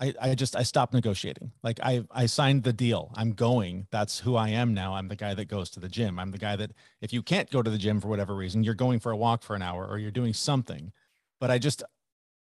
I, 0.00 0.14
I 0.20 0.34
just 0.34 0.54
I 0.54 0.62
stopped 0.62 0.94
negotiating. 0.94 1.52
Like 1.62 1.80
I 1.82 2.04
I 2.10 2.26
signed 2.26 2.62
the 2.62 2.72
deal. 2.72 3.12
I'm 3.16 3.32
going. 3.32 3.88
That's 3.90 4.20
who 4.20 4.36
I 4.36 4.50
am 4.50 4.72
now. 4.72 4.94
I'm 4.94 5.08
the 5.08 5.16
guy 5.16 5.34
that 5.34 5.46
goes 5.46 5.70
to 5.70 5.80
the 5.80 5.88
gym. 5.88 6.18
I'm 6.18 6.30
the 6.30 6.38
guy 6.38 6.56
that 6.56 6.72
if 7.00 7.12
you 7.12 7.22
can't 7.22 7.50
go 7.50 7.62
to 7.62 7.70
the 7.70 7.78
gym 7.78 8.00
for 8.00 8.08
whatever 8.08 8.34
reason, 8.34 8.62
you're 8.62 8.74
going 8.74 9.00
for 9.00 9.10
a 9.10 9.16
walk 9.16 9.42
for 9.42 9.56
an 9.56 9.62
hour 9.62 9.86
or 9.86 9.98
you're 9.98 10.10
doing 10.10 10.34
something. 10.34 10.92
But 11.40 11.50
I 11.50 11.58
just 11.58 11.82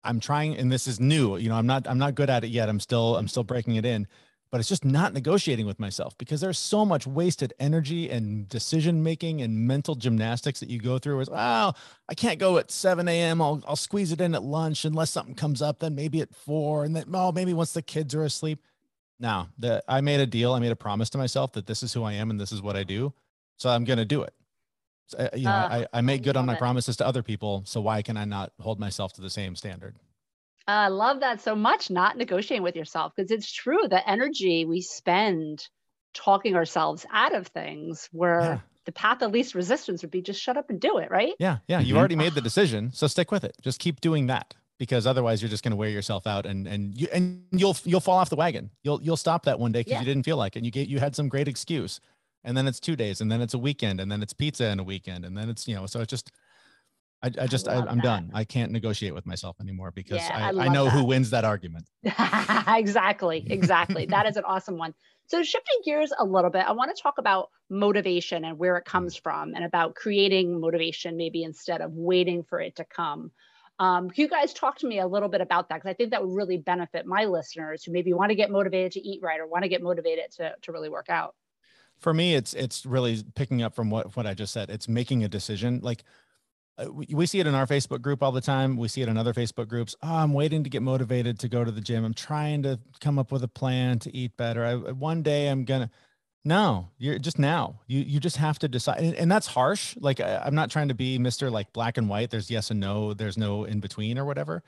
I'm 0.05 0.21
trying 0.21 0.57
and 0.57 0.71
this 0.71 0.87
is 0.87 1.01
new. 1.01 1.37
You 1.37 1.49
know, 1.49 1.57
I'm 1.57 1.67
not 1.67 1.89
I'm 1.89 1.99
not 1.99 2.15
good 2.15 2.31
at 2.31 2.45
it 2.45 2.49
yet. 2.49 2.69
I'm 2.69 2.81
still 2.81 3.17
I'm 3.17 3.29
still 3.29 3.45
breaking 3.45 3.77
it 3.77 3.87
in 3.87 4.07
but 4.51 4.61
it's 4.61 4.69
just 4.69 4.85
not 4.85 5.13
negotiating 5.13 5.67
with 5.67 5.81
myself 5.81 6.17
because 6.19 6.41
there's 6.41 6.59
so 6.59 6.85
much 6.85 7.07
wasted 7.07 7.53
energy 7.59 8.09
and 8.11 8.49
decision 8.49 9.03
making 9.03 9.43
and 9.43 9.67
mental 9.67 9.95
gymnastics 9.95 10.61
that 10.61 10.71
you 10.71 10.79
go 10.81 10.99
through 10.99 11.21
as 11.21 11.29
oh 11.31 11.73
i 12.09 12.15
can't 12.15 12.39
go 12.39 12.59
at 12.59 12.71
7 12.71 13.09
a.m 13.09 13.43
I'll, 13.43 13.63
I'll 13.67 13.77
squeeze 13.77 14.13
it 14.13 14.21
in 14.21 14.35
at 14.35 14.43
lunch 14.43 14.85
unless 14.85 15.11
something 15.11 15.35
comes 15.35 15.63
up 15.63 15.81
then 15.81 15.95
maybe 15.95 16.21
at 16.21 16.35
4 16.35 16.85
and 16.85 16.97
then 16.97 17.05
oh 17.13 17.33
maybe 17.33 17.53
once 17.53 17.73
the 17.73 17.83
kids 17.83 18.15
are 18.15 18.25
asleep. 18.25 18.63
Now 19.19 19.49
the 19.59 19.83
i 19.89 20.01
made 20.01 20.21
a 20.21 20.27
deal 20.27 20.53
i 20.53 20.59
made 20.59 20.73
a 20.73 20.77
promise 20.77 21.11
to 21.11 21.19
myself 21.19 21.53
that 21.53 21.67
this 21.67 21.83
is 21.83 21.93
who 21.93 22.03
i 22.03 22.13
am 22.13 22.31
and 22.31 22.41
this 22.41 22.53
is 22.53 22.63
what 22.63 22.77
i 22.77 22.85
do 22.85 23.13
so 23.57 23.71
i'm 23.71 23.85
going 23.85 23.99
to 23.99 24.05
do 24.05 24.23
it. 24.23 24.35
So, 25.09 25.19
uh, 25.19 25.29
you 25.35 25.45
know 25.45 25.51
uh, 25.51 25.87
I, 25.93 25.99
I 25.99 26.01
make 26.01 26.23
good 26.23 26.37
on 26.37 26.47
my 26.47 26.55
it. 26.55 26.59
promises 26.59 26.97
to 26.99 27.07
other 27.07 27.23
people 27.23 27.63
so 27.67 27.81
why 27.81 28.03
can 28.03 28.17
i 28.17 28.25
not 28.25 28.53
hold 28.61 28.79
myself 28.79 29.13
to 29.15 29.21
the 29.21 29.31
same 29.31 29.57
standard 29.57 29.97
I 30.69 30.89
love 30.89 31.21
that 31.21 31.41
so 31.41 31.55
much, 31.55 31.91
not 31.91 32.17
negotiating 32.17 32.63
with 32.63 32.77
yourself, 32.77 33.13
because 33.15 33.31
it's 33.31 33.51
true 33.51 33.87
the 33.89 34.09
energy 34.09 34.65
we 34.65 34.81
spend 34.81 35.69
talking 36.13 36.57
ourselves 36.57 37.07
out 37.13 37.35
of 37.35 37.47
things 37.49 38.09
where 38.11 38.41
yeah. 38.41 38.59
the 38.85 38.93
path 38.93 39.23
of 39.23 39.33
least 39.33 39.55
resistance 39.55 40.03
would 40.03 40.11
be 40.11 40.23
just 40.23 40.41
shut 40.41 40.57
up 40.57 40.71
and 40.71 40.81
do 40.81 40.99
it, 40.99 41.11
right? 41.11 41.35
Yeah. 41.39 41.59
Yeah. 41.69 41.79
You 41.79 41.89
mm-hmm. 41.89 41.99
already 41.99 42.17
made 42.17 42.35
the 42.35 42.41
decision. 42.41 42.91
So 42.93 43.07
stick 43.07 43.31
with 43.31 43.45
it. 43.45 43.55
Just 43.61 43.79
keep 43.79 44.01
doing 44.01 44.27
that 44.27 44.55
because 44.79 45.07
otherwise 45.07 45.41
you're 45.41 45.51
just 45.51 45.63
going 45.63 45.71
to 45.71 45.77
wear 45.77 45.89
yourself 45.89 46.27
out 46.27 46.47
and, 46.47 46.67
and 46.67 46.99
you, 46.99 47.07
and 47.13 47.45
you'll, 47.53 47.77
you'll 47.85 48.01
fall 48.01 48.19
off 48.19 48.31
the 48.31 48.37
wagon. 48.37 48.71
You'll, 48.83 49.01
you'll 49.03 49.17
stop 49.17 49.45
that 49.45 49.61
one 49.61 49.73
day 49.73 49.81
because 49.81 49.93
yeah. 49.93 50.01
you 50.01 50.07
didn't 50.07 50.25
feel 50.25 50.37
like 50.37 50.57
it. 50.57 50.61
And 50.61 50.67
you 50.67 50.73
get, 50.73 50.89
you 50.89 50.99
had 50.99 51.15
some 51.15 51.29
great 51.29 51.49
excuse 51.49 52.01
and 52.45 52.57
then 52.57 52.67
it's 52.67 52.81
two 52.81 52.97
days 52.97 53.21
and 53.21 53.31
then 53.31 53.41
it's 53.43 53.55
a 53.55 53.59
weekend 53.59 54.01
and 54.01 54.11
then 54.11 54.23
it's 54.23 54.33
pizza 54.33 54.65
and 54.65 54.81
a 54.81 54.85
weekend. 54.85 55.25
And 55.25 55.37
then 55.37 55.49
it's, 55.49 55.69
you 55.69 55.75
know, 55.75 55.87
so 55.87 56.01
it's 56.01 56.11
just, 56.11 56.33
I, 57.23 57.31
I 57.43 57.47
just 57.47 57.67
I, 57.67 57.77
am 57.77 58.01
done. 58.01 58.31
I 58.35 58.45
can't 58.45 58.71
negotiate 58.73 59.15
with 59.15 59.27
myself 59.27 59.57
anymore 59.61 59.91
because 59.91 60.19
yeah, 60.19 60.51
I, 60.55 60.63
I, 60.63 60.67
I, 60.67 60.69
know 60.69 60.85
that. 60.85 60.91
who 60.91 61.05
wins 61.05 61.31
that 61.31 61.45
argument. 61.45 61.89
exactly, 62.69 63.45
exactly. 63.49 64.07
that 64.07 64.27
is 64.27 64.37
an 64.37 64.45
awesome 64.47 64.77
one. 64.77 64.95
So 65.29 65.43
shifting 65.43 65.81
gears 65.85 66.13
a 66.17 66.25
little 66.25 66.51
bit, 66.51 66.65
I 66.67 66.73
want 66.73 66.95
to 66.95 67.03
talk 67.03 67.19
about 67.19 67.51
motivation 67.69 68.45
and 68.45 68.59
where 68.59 68.77
it 68.77 68.83
mm. 68.83 68.91
comes 68.91 69.17
from, 69.17 69.55
and 69.55 69.65
about 69.65 69.95
creating 69.95 70.61
motivation 70.61 71.17
maybe 71.17 71.43
instead 71.43 71.81
of 71.81 71.93
waiting 71.93 72.43
for 72.43 72.61
it 72.61 72.77
to 72.77 72.85
come. 72.85 73.33
Um, 73.79 74.09
can 74.09 74.23
you 74.23 74.29
guys 74.29 74.55
talk 74.55 74.79
to 74.79 74.87
me 74.87 75.01
a 75.01 75.07
little 75.07 75.29
bit 75.29 75.41
about 75.41 75.69
that? 75.69 75.77
Because 75.77 75.91
I 75.91 75.95
think 75.95 76.11
that 76.11 76.25
would 76.25 76.35
really 76.35 76.57
benefit 76.57 77.07
my 77.07 77.25
listeners 77.27 77.85
who 77.85 77.93
maybe 77.93 78.13
want 78.15 78.31
to 78.31 78.35
get 78.35 78.51
motivated 78.51 78.93
to 78.93 79.01
eat 79.01 79.21
right 79.23 79.39
or 79.39 79.47
want 79.47 79.65
to 79.65 79.69
get 79.69 79.83
motivated 79.83 80.31
to 80.37 80.55
to 80.63 80.73
really 80.73 80.89
work 80.89 81.09
out. 81.09 81.35
For 81.99 82.15
me, 82.15 82.35
it's 82.35 82.55
it's 82.55 82.87
really 82.87 83.23
picking 83.35 83.63
up 83.63 83.75
from 83.75 83.91
what 83.91 84.17
what 84.17 84.27
I 84.27 84.35
just 84.35 84.53
said. 84.53 84.71
It's 84.71 84.89
making 84.89 85.25
a 85.25 85.29
decision. 85.29 85.81
Like 85.83 86.05
Uh, 86.79 86.93
we, 86.93 87.07
we 87.11 87.27
see 87.27 87.41
it 87.41 87.47
in 87.47 87.55
our 87.55 87.67
Facebook 87.67 88.03
group 88.03 88.23
all 88.23 88.33
the 88.33 88.41
time. 88.41 88.77
We 88.77 88.89
see 88.89 89.03
it 89.03 89.09
in 89.09 89.17
other 89.17 89.33
Facebook 89.33 89.69
groups. 89.69 89.97
Oh, 90.03 90.15
I'm 90.15 90.35
waiting 90.35 90.63
to 90.65 90.71
get 90.71 90.83
motivated 90.83 91.39
to 91.41 91.49
go 91.49 91.65
to 91.65 91.71
the 91.71 91.81
gym. 91.81 92.05
I'm 92.05 92.15
trying 92.15 92.63
to 92.65 92.79
come 93.01 93.19
up 93.19 93.33
with 93.33 93.43
a 93.43 93.49
plan 93.49 93.99
to 94.01 94.15
eat 94.15 94.37
better. 94.37 94.65
I, 94.65 94.75
uh, 94.75 94.95
one 94.95 95.23
day 95.23 95.49
I'm 95.49 95.65
gonna. 95.65 95.91
No, 96.45 96.91
you're 96.99 97.19
just 97.19 97.39
now. 97.39 97.81
You 97.87 98.01
you 98.01 98.21
just 98.21 98.37
have 98.37 98.59
to 98.61 98.69
decide, 98.69 99.01
and, 99.01 99.15
and 99.15 99.33
that's 99.33 99.47
harsh. 99.47 99.97
Like 99.99 100.21
I, 100.21 100.43
I'm 100.45 100.55
not 100.55 100.71
trying 100.71 100.89
to 100.89 100.95
be 100.95 101.19
Mister 101.19 101.51
like 101.51 101.73
black 101.73 101.99
and 101.99 102.09
white. 102.09 102.31
There's 102.31 102.51
yes 102.51 102.71
and 102.71 102.79
no. 102.79 103.15
There's 103.15 103.39
no 103.39 103.65
in 103.65 103.81
between 103.81 104.19
or 104.19 104.25
whatever. 104.25 104.63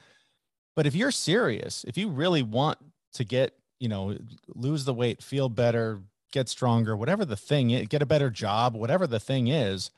But 0.74 0.86
if 0.86 0.94
you're 0.94 1.10
serious, 1.10 1.84
if 1.86 1.98
you 1.98 2.08
really 2.08 2.42
want 2.42 2.78
to 3.12 3.24
get 3.24 3.54
you 3.78 3.88
know 3.88 4.16
lose 4.54 4.84
the 4.86 4.94
weight, 4.94 5.22
feel 5.22 5.48
better, 5.48 6.02
get 6.32 6.48
stronger, 6.48 6.96
whatever 6.96 7.24
the 7.24 7.36
thing 7.36 7.70
is, 7.70 7.86
get 7.88 8.02
a 8.02 8.06
better 8.06 8.30
job, 8.30 8.74
whatever 8.74 9.06
the 9.06 9.20
thing 9.20 9.48
is, 9.48 9.90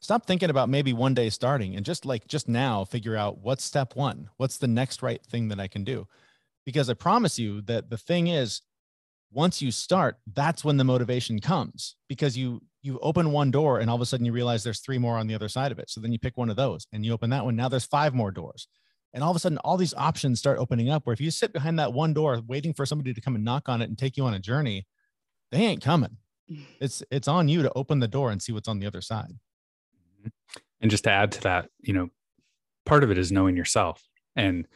stop 0.00 0.26
thinking 0.26 0.50
about 0.50 0.68
maybe 0.68 0.92
one 0.92 1.14
day 1.14 1.30
starting 1.30 1.76
and 1.76 1.84
just 1.84 2.04
like 2.04 2.26
just 2.26 2.48
now 2.48 2.84
figure 2.84 3.16
out 3.16 3.38
what's 3.38 3.62
step 3.62 3.94
one 3.94 4.28
what's 4.38 4.56
the 4.56 4.66
next 4.66 5.02
right 5.02 5.24
thing 5.24 5.48
that 5.48 5.60
i 5.60 5.68
can 5.68 5.84
do. 5.84 6.06
Because 6.66 6.90
i 6.90 6.94
promise 6.94 7.38
you 7.38 7.60
that 7.62 7.90
the 7.90 7.98
thing 7.98 8.26
is 8.26 8.62
once 9.32 9.62
you 9.62 9.70
start 9.70 10.16
that's 10.34 10.64
when 10.64 10.76
the 10.76 10.84
motivation 10.84 11.38
comes 11.38 11.96
because 12.08 12.36
you 12.36 12.60
you 12.82 12.98
open 13.00 13.30
one 13.30 13.50
door 13.50 13.78
and 13.78 13.90
all 13.90 13.96
of 13.96 14.02
a 14.02 14.06
sudden 14.06 14.26
you 14.26 14.32
realize 14.32 14.64
there's 14.64 14.80
three 14.80 14.98
more 14.98 15.18
on 15.18 15.26
the 15.26 15.34
other 15.34 15.48
side 15.48 15.70
of 15.70 15.78
it. 15.78 15.90
So 15.90 16.00
then 16.00 16.12
you 16.12 16.18
pick 16.18 16.38
one 16.38 16.48
of 16.48 16.56
those 16.56 16.86
and 16.92 17.04
you 17.04 17.12
open 17.12 17.28
that 17.30 17.44
one. 17.44 17.54
Now 17.54 17.68
there's 17.68 17.84
five 17.84 18.14
more 18.14 18.30
doors. 18.30 18.68
And 19.12 19.22
all 19.22 19.30
of 19.30 19.36
a 19.36 19.38
sudden 19.38 19.58
all 19.58 19.76
these 19.76 19.92
options 19.94 20.38
start 20.38 20.58
opening 20.58 20.88
up 20.88 21.06
where 21.06 21.12
if 21.12 21.20
you 21.20 21.30
sit 21.30 21.52
behind 21.52 21.78
that 21.78 21.92
one 21.92 22.14
door 22.14 22.40
waiting 22.46 22.72
for 22.72 22.86
somebody 22.86 23.12
to 23.12 23.20
come 23.20 23.34
and 23.34 23.44
knock 23.44 23.68
on 23.68 23.82
it 23.82 23.88
and 23.90 23.98
take 23.98 24.16
you 24.16 24.24
on 24.24 24.34
a 24.34 24.38
journey 24.38 24.86
they 25.52 25.58
ain't 25.58 25.82
coming. 25.82 26.16
Mm. 26.50 26.64
It's 26.80 27.02
it's 27.10 27.28
on 27.28 27.48
you 27.48 27.62
to 27.62 27.72
open 27.74 27.98
the 27.98 28.08
door 28.08 28.30
and 28.30 28.40
see 28.40 28.52
what's 28.52 28.68
on 28.68 28.78
the 28.78 28.86
other 28.86 29.00
side 29.00 29.34
and 30.80 30.90
just 30.90 31.04
to 31.04 31.10
add 31.10 31.32
to 31.32 31.40
that, 31.42 31.68
you 31.80 31.92
know, 31.92 32.08
part 32.86 33.04
of 33.04 33.10
it 33.10 33.18
is 33.18 33.30
knowing 33.30 33.56
yourself 33.56 34.02
and 34.36 34.66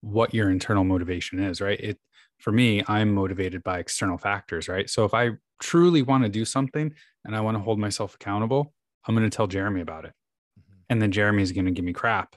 what 0.00 0.34
your 0.34 0.50
internal 0.50 0.84
motivation 0.84 1.38
is, 1.38 1.60
right? 1.60 1.80
It 1.80 1.98
for 2.38 2.52
me, 2.52 2.82
I'm 2.86 3.14
motivated 3.14 3.62
by 3.62 3.78
external 3.78 4.18
factors, 4.18 4.68
right? 4.68 4.90
So 4.90 5.04
if 5.04 5.14
I 5.14 5.30
truly 5.62 6.02
want 6.02 6.24
to 6.24 6.28
do 6.28 6.44
something 6.44 6.92
and 7.24 7.34
I 7.34 7.40
want 7.40 7.56
to 7.56 7.62
hold 7.62 7.78
myself 7.78 8.14
accountable, 8.16 8.74
I'm 9.06 9.14
going 9.14 9.28
to 9.28 9.34
tell 9.34 9.46
Jeremy 9.46 9.80
about 9.80 10.04
it. 10.04 10.12
Mm-hmm. 10.58 10.80
And 10.90 11.02
then 11.02 11.12
Jeremy's 11.12 11.52
going 11.52 11.64
to 11.66 11.70
give 11.70 11.84
me 11.84 11.92
crap 11.92 12.36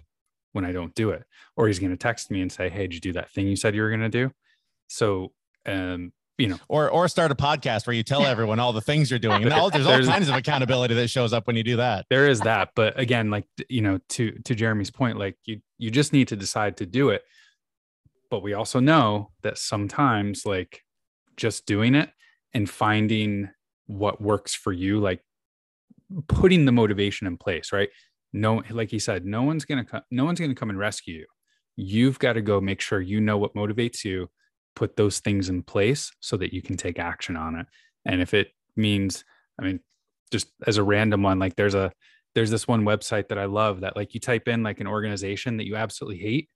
when 0.53 0.65
I 0.65 0.72
don't 0.72 0.96
do 0.96 1.10
it. 1.10 1.24
Or 1.55 1.67
he's 1.67 1.79
going 1.79 1.91
to 1.91 1.98
text 1.98 2.31
me 2.31 2.41
and 2.41 2.51
say, 2.51 2.69
Hey, 2.69 2.84
did 2.84 2.93
you 2.93 3.01
do 3.01 3.13
that 3.13 3.31
thing 3.31 3.48
you 3.48 3.55
said 3.55 3.75
you 3.75 3.81
were 3.81 3.89
going 3.89 4.00
to 4.01 4.10
do? 4.10 4.31
So 4.88 5.34
um, 5.65 6.13
you 6.38 6.48
know, 6.48 6.58
or 6.67 6.89
or 6.89 7.08
start 7.08 7.32
a 7.32 7.36
podcast 7.36 7.88
where 7.88 7.96
you 7.96 8.03
tell 8.03 8.25
everyone 8.25 8.60
all 8.60 8.74
the 8.74 8.82
things 8.82 9.10
you're 9.10 9.20
doing, 9.20 9.44
and 9.44 9.53
all, 9.53 9.70
there's 9.70 9.88
all 9.88 10.01
kinds 10.03 10.29
of 10.29 10.36
accountability 10.36 10.94
that 10.96 11.10
shows 11.10 11.34
up 11.34 11.48
when 11.48 11.56
you 11.56 11.63
do 11.63 11.77
that. 11.77 12.06
There 12.10 12.27
is 12.27 12.39
that, 12.41 12.70
but 12.75 13.00
again, 13.00 13.29
like 13.29 13.46
you 13.70 13.82
know, 13.82 14.00
to 14.10 14.32
to 14.46 14.56
Jeremy's 14.56 14.91
point, 14.91 15.17
like 15.17 15.38
you 15.46 15.62
you 15.77 15.91
just 15.91 16.13
need 16.13 16.27
to 16.29 16.36
decide 16.36 16.77
to 16.77 16.86
do 16.86 17.10
it. 17.10 17.24
But 18.29 18.44
we 18.44 18.53
also 18.53 18.79
know 18.79 19.32
that 19.41 19.58
sometimes, 19.58 20.46
like 20.46 20.82
just 21.38 21.65
doing 21.65 21.96
it 21.96 22.10
and 22.53 22.70
finding 22.70 23.50
what 23.88 24.22
works 24.22 24.53
for 24.53 24.74
you, 24.74 25.00
like 25.00 25.22
putting 26.27 26.65
the 26.65 26.72
motivation 26.72 27.25
in 27.25 27.38
place, 27.38 27.72
right? 27.72 27.89
No, 28.34 28.62
like 28.70 28.91
he 28.91 29.00
said, 29.00 29.25
no 29.25 29.44
one's 29.44 29.65
gonna 29.65 29.86
come, 29.86 30.01
no 30.12 30.25
one's 30.25 30.39
gonna 30.39 30.56
come 30.56 30.70
and 30.70 30.77
rescue 30.77 31.15
you. 31.15 31.25
You've 31.77 32.20
got 32.20 32.34
to 32.34 32.41
go 32.41 32.60
make 32.60 32.82
sure 32.82 33.00
you 33.00 33.22
know 33.22 33.38
what 33.38 33.53
motivates 33.53 34.03
you 34.03 34.29
put 34.77 34.96
those 34.96 35.19
things 35.19 35.50
in 35.50 35.63
place 35.63 36.12
so 36.19 36.38
that 36.38 36.53
you 36.53 36.62
can 36.62 36.77
take 36.77 37.00
action 37.00 37.36
on 37.36 37.55
it. 37.55 37.65
And 38.05 38.22
if 38.22 38.36
it 38.36 38.50
means, 38.75 39.25
I 39.60 39.63
mean, 39.63 39.79
just 40.31 40.51
as 40.67 40.77
a 40.77 40.84
random 40.84 41.24
one, 41.24 41.39
like 41.39 41.55
there's 41.55 41.74
a 41.74 41.91
there's 42.36 42.51
this 42.51 42.67
one 42.67 42.84
website 42.84 43.29
that 43.29 43.39
I 43.39 43.46
love 43.46 43.81
that 43.81 43.96
like 43.96 44.13
you 44.13 44.19
type 44.19 44.48
in 44.48 44.62
like 44.62 44.79
an 44.79 44.86
organization 44.86 45.57
that 45.57 45.65
you 45.65 45.75
absolutely 45.75 46.19
hate 46.19 46.50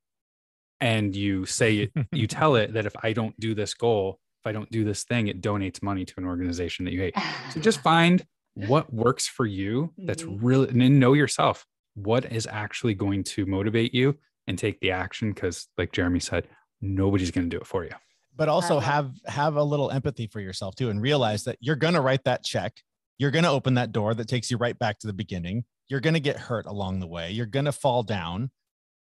and 0.79 1.15
you 1.15 1.47
say 1.47 1.89
you 2.11 2.27
tell 2.27 2.55
it 2.55 2.73
that 2.73 2.85
if 2.85 2.93
I 3.01 3.13
don't 3.13 3.37
do 3.39 3.55
this 3.55 3.73
goal, 3.73 4.19
if 4.39 4.47
I 4.47 4.51
don't 4.51 4.69
do 4.69 4.83
this 4.83 5.03
thing, 5.03 5.27
it 5.27 5.41
donates 5.41 5.81
money 5.81 6.05
to 6.05 6.13
an 6.17 6.25
organization 6.25 6.85
that 6.85 6.91
you 6.91 7.01
hate. 7.01 7.15
So 7.51 7.59
just 7.59 7.81
find 7.91 8.23
what 8.53 8.93
works 8.93 9.27
for 9.27 9.47
you 9.47 9.91
that's 9.97 10.23
mm-hmm. 10.23 10.45
really 10.45 10.67
and 10.69 10.79
then 10.79 10.99
know 10.99 11.13
yourself 11.13 11.65
what 11.95 12.31
is 12.31 12.47
actually 12.51 12.93
going 12.93 13.23
to 13.23 13.45
motivate 13.47 13.93
you 13.93 14.15
and 14.45 14.59
take 14.59 14.79
the 14.81 14.91
action 14.91 15.31
because 15.31 15.67
like 15.77 15.91
jeremy 15.93 16.19
said 16.19 16.45
nobody's 16.81 17.31
going 17.31 17.49
to 17.49 17.55
do 17.55 17.61
it 17.61 17.65
for 17.65 17.85
you 17.85 17.91
but 18.35 18.49
also 18.49 18.79
have 18.79 19.11
have 19.25 19.55
a 19.55 19.63
little 19.63 19.91
empathy 19.91 20.27
for 20.27 20.39
yourself 20.39 20.75
too 20.75 20.89
and 20.89 21.01
realize 21.01 21.43
that 21.43 21.57
you're 21.59 21.75
going 21.75 21.93
to 21.93 22.01
write 22.01 22.23
that 22.23 22.43
check. 22.43 22.81
You're 23.17 23.31
going 23.31 23.43
to 23.43 23.49
open 23.49 23.75
that 23.75 23.91
door 23.91 24.13
that 24.13 24.27
takes 24.27 24.49
you 24.49 24.57
right 24.57 24.77
back 24.77 24.99
to 24.99 25.07
the 25.07 25.13
beginning. 25.13 25.65
You're 25.87 25.99
going 25.99 26.15
to 26.15 26.19
get 26.19 26.37
hurt 26.37 26.65
along 26.65 26.99
the 26.99 27.07
way. 27.07 27.31
You're 27.31 27.45
going 27.45 27.65
to 27.65 27.71
fall 27.71 28.03
down. 28.03 28.49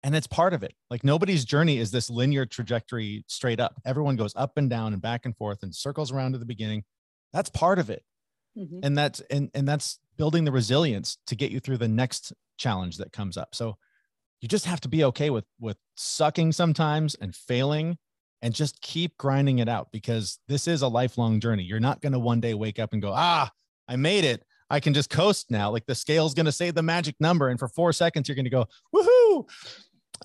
And 0.03 0.15
it's 0.15 0.27
part 0.27 0.53
of 0.53 0.63
it. 0.63 0.73
Like 0.89 1.03
nobody's 1.03 1.43
journey 1.43 1.77
is 1.77 1.91
this 1.91 2.09
linear 2.09 2.45
trajectory 2.45 3.25
straight 3.27 3.59
up. 3.59 3.75
Everyone 3.85 4.15
goes 4.15 4.33
up 4.35 4.57
and 4.57 4.69
down 4.69 4.93
and 4.93 5.01
back 5.01 5.25
and 5.25 5.35
forth 5.35 5.63
and 5.63 5.75
circles 5.75 6.11
around 6.11 6.31
to 6.33 6.37
the 6.37 6.45
beginning. 6.45 6.83
That's 7.33 7.49
part 7.49 7.79
of 7.79 7.89
it. 7.89 8.03
Mm-hmm. 8.57 8.79
and 8.81 8.97
that's 8.97 9.19
and 9.29 9.51
and 9.53 9.67
that's 9.67 9.99
building 10.17 10.43
the 10.43 10.51
resilience 10.51 11.19
to 11.27 11.35
get 11.35 11.51
you 11.51 11.59
through 11.59 11.77
the 11.77 11.87
next 11.87 12.33
challenge 12.57 12.97
that 12.97 13.11
comes 13.11 13.37
up. 13.37 13.53
So 13.53 13.77
you 14.41 14.47
just 14.47 14.65
have 14.65 14.81
to 14.81 14.87
be 14.87 15.03
okay 15.03 15.29
with 15.29 15.45
with 15.59 15.77
sucking 15.95 16.53
sometimes 16.53 17.13
and 17.15 17.35
failing 17.35 17.99
and 18.41 18.53
just 18.53 18.81
keep 18.81 19.17
grinding 19.17 19.59
it 19.59 19.69
out 19.69 19.91
because 19.91 20.39
this 20.47 20.67
is 20.67 20.81
a 20.81 20.87
lifelong 20.87 21.39
journey. 21.39 21.63
You're 21.63 21.79
not 21.79 22.01
going 22.01 22.13
to 22.13 22.19
one 22.19 22.39
day 22.39 22.53
wake 22.53 22.79
up 22.79 22.93
and 22.93 23.01
go, 23.01 23.11
ah, 23.13 23.51
I 23.87 23.95
made 23.95 24.23
it. 24.23 24.43
I 24.69 24.79
can 24.79 24.93
just 24.93 25.09
coast 25.09 25.49
now. 25.49 25.71
Like 25.71 25.85
the 25.85 25.95
scale's 25.95 26.33
going 26.33 26.45
to 26.45 26.51
say 26.51 26.71
the 26.71 26.83
magic 26.83 27.15
number. 27.19 27.49
And 27.49 27.59
for 27.59 27.67
four 27.67 27.93
seconds, 27.93 28.27
you're 28.27 28.35
going 28.35 28.45
to 28.45 28.51
go, 28.51 28.65
woohoo. 28.93 29.47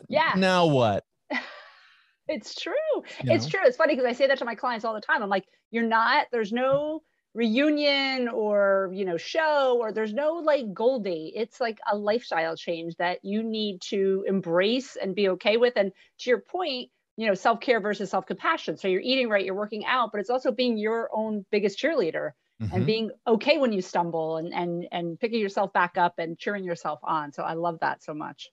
Yeah. 0.08 0.32
Now 0.36 0.66
what? 0.66 1.04
it's 2.28 2.54
true. 2.54 2.72
You 2.94 3.32
it's 3.32 3.44
know? 3.44 3.50
true. 3.50 3.60
It's 3.64 3.76
funny 3.76 3.94
because 3.94 4.08
I 4.08 4.12
say 4.12 4.26
that 4.26 4.38
to 4.38 4.44
my 4.44 4.54
clients 4.54 4.84
all 4.84 4.94
the 4.94 5.00
time. 5.00 5.22
I'm 5.22 5.30
like, 5.30 5.46
you're 5.70 5.86
not, 5.86 6.26
there's 6.32 6.52
no 6.52 7.02
reunion 7.34 8.28
or, 8.28 8.90
you 8.92 9.04
know, 9.04 9.16
show 9.16 9.78
or 9.80 9.92
there's 9.92 10.12
no 10.12 10.34
like 10.34 10.74
goal 10.74 11.00
date. 11.00 11.32
It's 11.36 11.60
like 11.60 11.78
a 11.90 11.96
lifestyle 11.96 12.56
change 12.56 12.96
that 12.96 13.20
you 13.22 13.42
need 13.42 13.80
to 13.82 14.24
embrace 14.26 14.96
and 14.96 15.14
be 15.14 15.28
okay 15.30 15.56
with. 15.56 15.74
And 15.76 15.92
to 16.18 16.30
your 16.30 16.40
point, 16.40 16.90
you 17.22 17.28
know 17.28 17.34
self-care 17.34 17.78
versus 17.78 18.10
self-compassion 18.10 18.76
so 18.76 18.88
you're 18.88 19.00
eating 19.00 19.28
right 19.28 19.44
you're 19.44 19.54
working 19.54 19.84
out 19.84 20.10
but 20.10 20.20
it's 20.20 20.28
also 20.28 20.50
being 20.50 20.76
your 20.76 21.08
own 21.12 21.46
biggest 21.52 21.78
cheerleader 21.78 22.32
mm-hmm. 22.60 22.74
and 22.74 22.84
being 22.84 23.12
okay 23.28 23.58
when 23.58 23.72
you 23.72 23.80
stumble 23.80 24.38
and 24.38 24.52
and 24.52 24.88
and 24.90 25.20
picking 25.20 25.38
yourself 25.38 25.72
back 25.72 25.96
up 25.96 26.14
and 26.18 26.36
cheering 26.36 26.64
yourself 26.64 26.98
on 27.04 27.32
so 27.32 27.44
i 27.44 27.52
love 27.52 27.78
that 27.80 28.02
so 28.02 28.12
much 28.12 28.50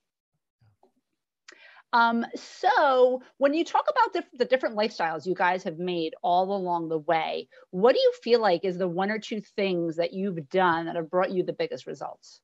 um, 1.91 2.23
so 2.35 3.23
when 3.39 3.55
you 3.55 3.65
talk 3.65 3.85
about 3.89 4.13
the, 4.13 4.37
the 4.37 4.45
different 4.45 4.77
lifestyles 4.77 5.25
you 5.25 5.33
guys 5.33 5.63
have 5.63 5.79
made 5.79 6.13
all 6.21 6.55
along 6.55 6.89
the 6.89 6.99
way, 6.99 7.47
what 7.71 7.93
do 7.93 7.99
you 7.99 8.13
feel 8.21 8.39
like 8.39 8.63
is 8.63 8.77
the 8.77 8.87
one 8.87 9.09
or 9.09 9.17
two 9.17 9.41
things 9.55 9.95
that 9.95 10.13
you've 10.13 10.49
done 10.49 10.85
that 10.85 10.95
have 10.95 11.09
brought 11.09 11.31
you 11.31 11.41
the 11.41 11.51
biggest 11.51 11.87
results? 11.87 12.41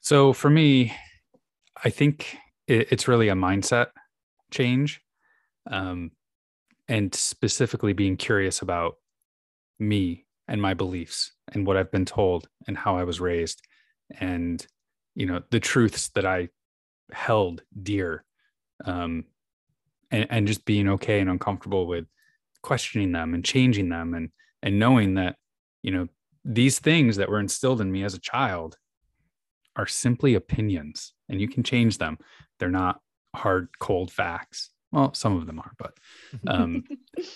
So 0.00 0.32
for 0.32 0.50
me, 0.50 0.92
I 1.84 1.90
think 1.90 2.36
it, 2.66 2.88
it's 2.90 3.06
really 3.06 3.28
a 3.28 3.34
mindset 3.34 3.90
change 4.50 5.00
um, 5.70 6.10
and 6.88 7.14
specifically 7.14 7.92
being 7.92 8.16
curious 8.16 8.62
about 8.62 8.96
me 9.78 10.26
and 10.48 10.60
my 10.60 10.74
beliefs 10.74 11.32
and 11.52 11.66
what 11.66 11.76
I've 11.76 11.90
been 11.90 12.04
told 12.04 12.48
and 12.66 12.76
how 12.76 12.96
I 12.96 13.04
was 13.04 13.20
raised 13.20 13.62
and 14.18 14.64
you 15.14 15.26
know 15.26 15.42
the 15.50 15.60
truths 15.60 16.08
that 16.10 16.26
I 16.26 16.48
held 17.12 17.62
dear 17.82 18.24
um, 18.84 19.24
and, 20.10 20.26
and 20.30 20.46
just 20.46 20.64
being 20.64 20.88
okay 20.88 21.20
and 21.20 21.30
uncomfortable 21.30 21.86
with 21.86 22.06
questioning 22.62 23.12
them 23.12 23.34
and 23.34 23.44
changing 23.44 23.88
them 23.88 24.14
and 24.14 24.30
and 24.62 24.78
knowing 24.78 25.14
that 25.14 25.36
you 25.82 25.92
know 25.92 26.08
these 26.44 26.78
things 26.78 27.16
that 27.16 27.28
were 27.28 27.40
instilled 27.40 27.80
in 27.80 27.92
me 27.92 28.02
as 28.02 28.14
a 28.14 28.20
child 28.20 28.76
are 29.76 29.86
simply 29.86 30.34
opinions 30.34 31.12
and 31.28 31.40
you 31.40 31.48
can 31.48 31.62
change 31.62 31.98
them. 31.98 32.18
They're 32.58 32.68
not 32.70 33.00
hard 33.34 33.68
cold 33.78 34.10
facts. 34.10 34.70
Well 34.92 35.14
some 35.14 35.36
of 35.36 35.46
them 35.46 35.60
are 35.60 35.72
but 35.78 35.94
um 36.48 36.84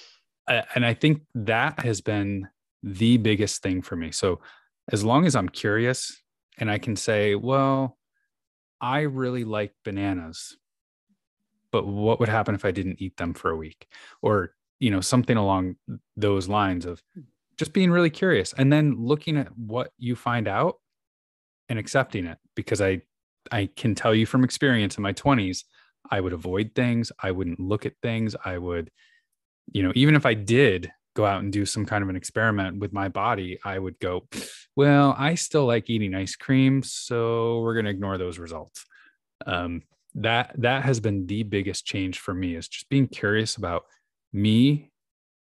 and 0.49 0.85
i 0.85 0.93
think 0.93 1.23
that 1.35 1.79
has 1.81 2.01
been 2.01 2.49
the 2.83 3.17
biggest 3.17 3.63
thing 3.63 3.81
for 3.81 3.97
me. 3.97 4.11
So 4.11 4.41
as 4.93 5.05
long 5.05 5.25
as 5.25 5.35
i'm 5.35 5.49
curious 5.49 6.21
and 6.59 6.71
i 6.71 6.79
can 6.79 6.95
say 6.97 7.35
well 7.35 7.97
i 8.81 9.01
really 9.01 9.45
like 9.45 9.73
bananas 9.85 10.57
but 11.73 11.87
what 11.87 12.21
would 12.21 12.29
happen 12.29 12.55
if 12.55 12.65
i 12.65 12.71
didn't 12.71 13.01
eat 13.01 13.17
them 13.17 13.35
for 13.35 13.51
a 13.51 13.57
week? 13.57 13.87
Or 14.21 14.55
you 14.81 14.91
know 14.91 15.01
something 15.01 15.37
along 15.37 15.77
those 16.17 16.49
lines 16.49 16.85
of 16.85 17.03
just 17.57 17.73
being 17.73 17.91
really 17.91 18.11
curious 18.11 18.53
and 18.53 18.73
then 18.73 18.97
looking 18.99 19.37
at 19.37 19.49
what 19.57 19.91
you 19.99 20.15
find 20.15 20.47
out 20.47 20.77
and 21.69 21.79
accepting 21.79 22.27
it 22.27 22.39
because 22.55 22.81
i 22.81 23.01
i 23.51 23.69
can 23.77 23.95
tell 23.95 24.15
you 24.15 24.27
from 24.27 24.45
experience 24.45 24.97
in 24.97 25.03
my 25.03 25.13
20s 25.13 25.65
I 26.11 26.21
would 26.21 26.33
avoid 26.33 26.73
things. 26.75 27.13
I 27.23 27.31
wouldn't 27.31 27.61
look 27.61 27.87
at 27.87 27.95
things. 28.03 28.37
I 28.45 28.59
would, 28.59 28.91
you 29.73 29.83
know, 29.83 29.93
even 29.95 30.15
if 30.15 30.27
I 30.27 30.35
did 30.35 30.93
go 31.15 31.25
out 31.25 31.43
and 31.43 31.53
do 31.53 31.65
some 31.65 31.87
kind 31.87 32.03
of 32.03 32.09
an 32.09 32.17
experiment 32.17 32.79
with 32.79 32.93
my 32.93 33.09
body, 33.09 33.59
I 33.65 33.79
would 33.79 33.99
go, 34.01 34.27
well, 34.77 35.15
I 35.17 35.37
still 35.37 35.67
like 35.67 35.89
eating 35.89 36.15
ice 36.15 36.37
cream, 36.37 36.83
so 36.83 37.61
we're 37.61 37.75
going 37.75 37.87
to 37.87 37.91
ignore 37.91 38.19
those 38.19 38.39
results. 38.39 38.85
Um, 39.47 39.83
that 40.17 40.55
that 40.59 40.85
has 40.85 41.01
been 41.01 41.27
the 41.27 41.43
biggest 41.43 41.85
change 41.85 42.21
for 42.21 42.33
me 42.35 42.55
is 42.55 42.69
just 42.69 42.89
being 42.89 43.09
curious 43.09 43.57
about 43.57 43.85
me 44.33 44.91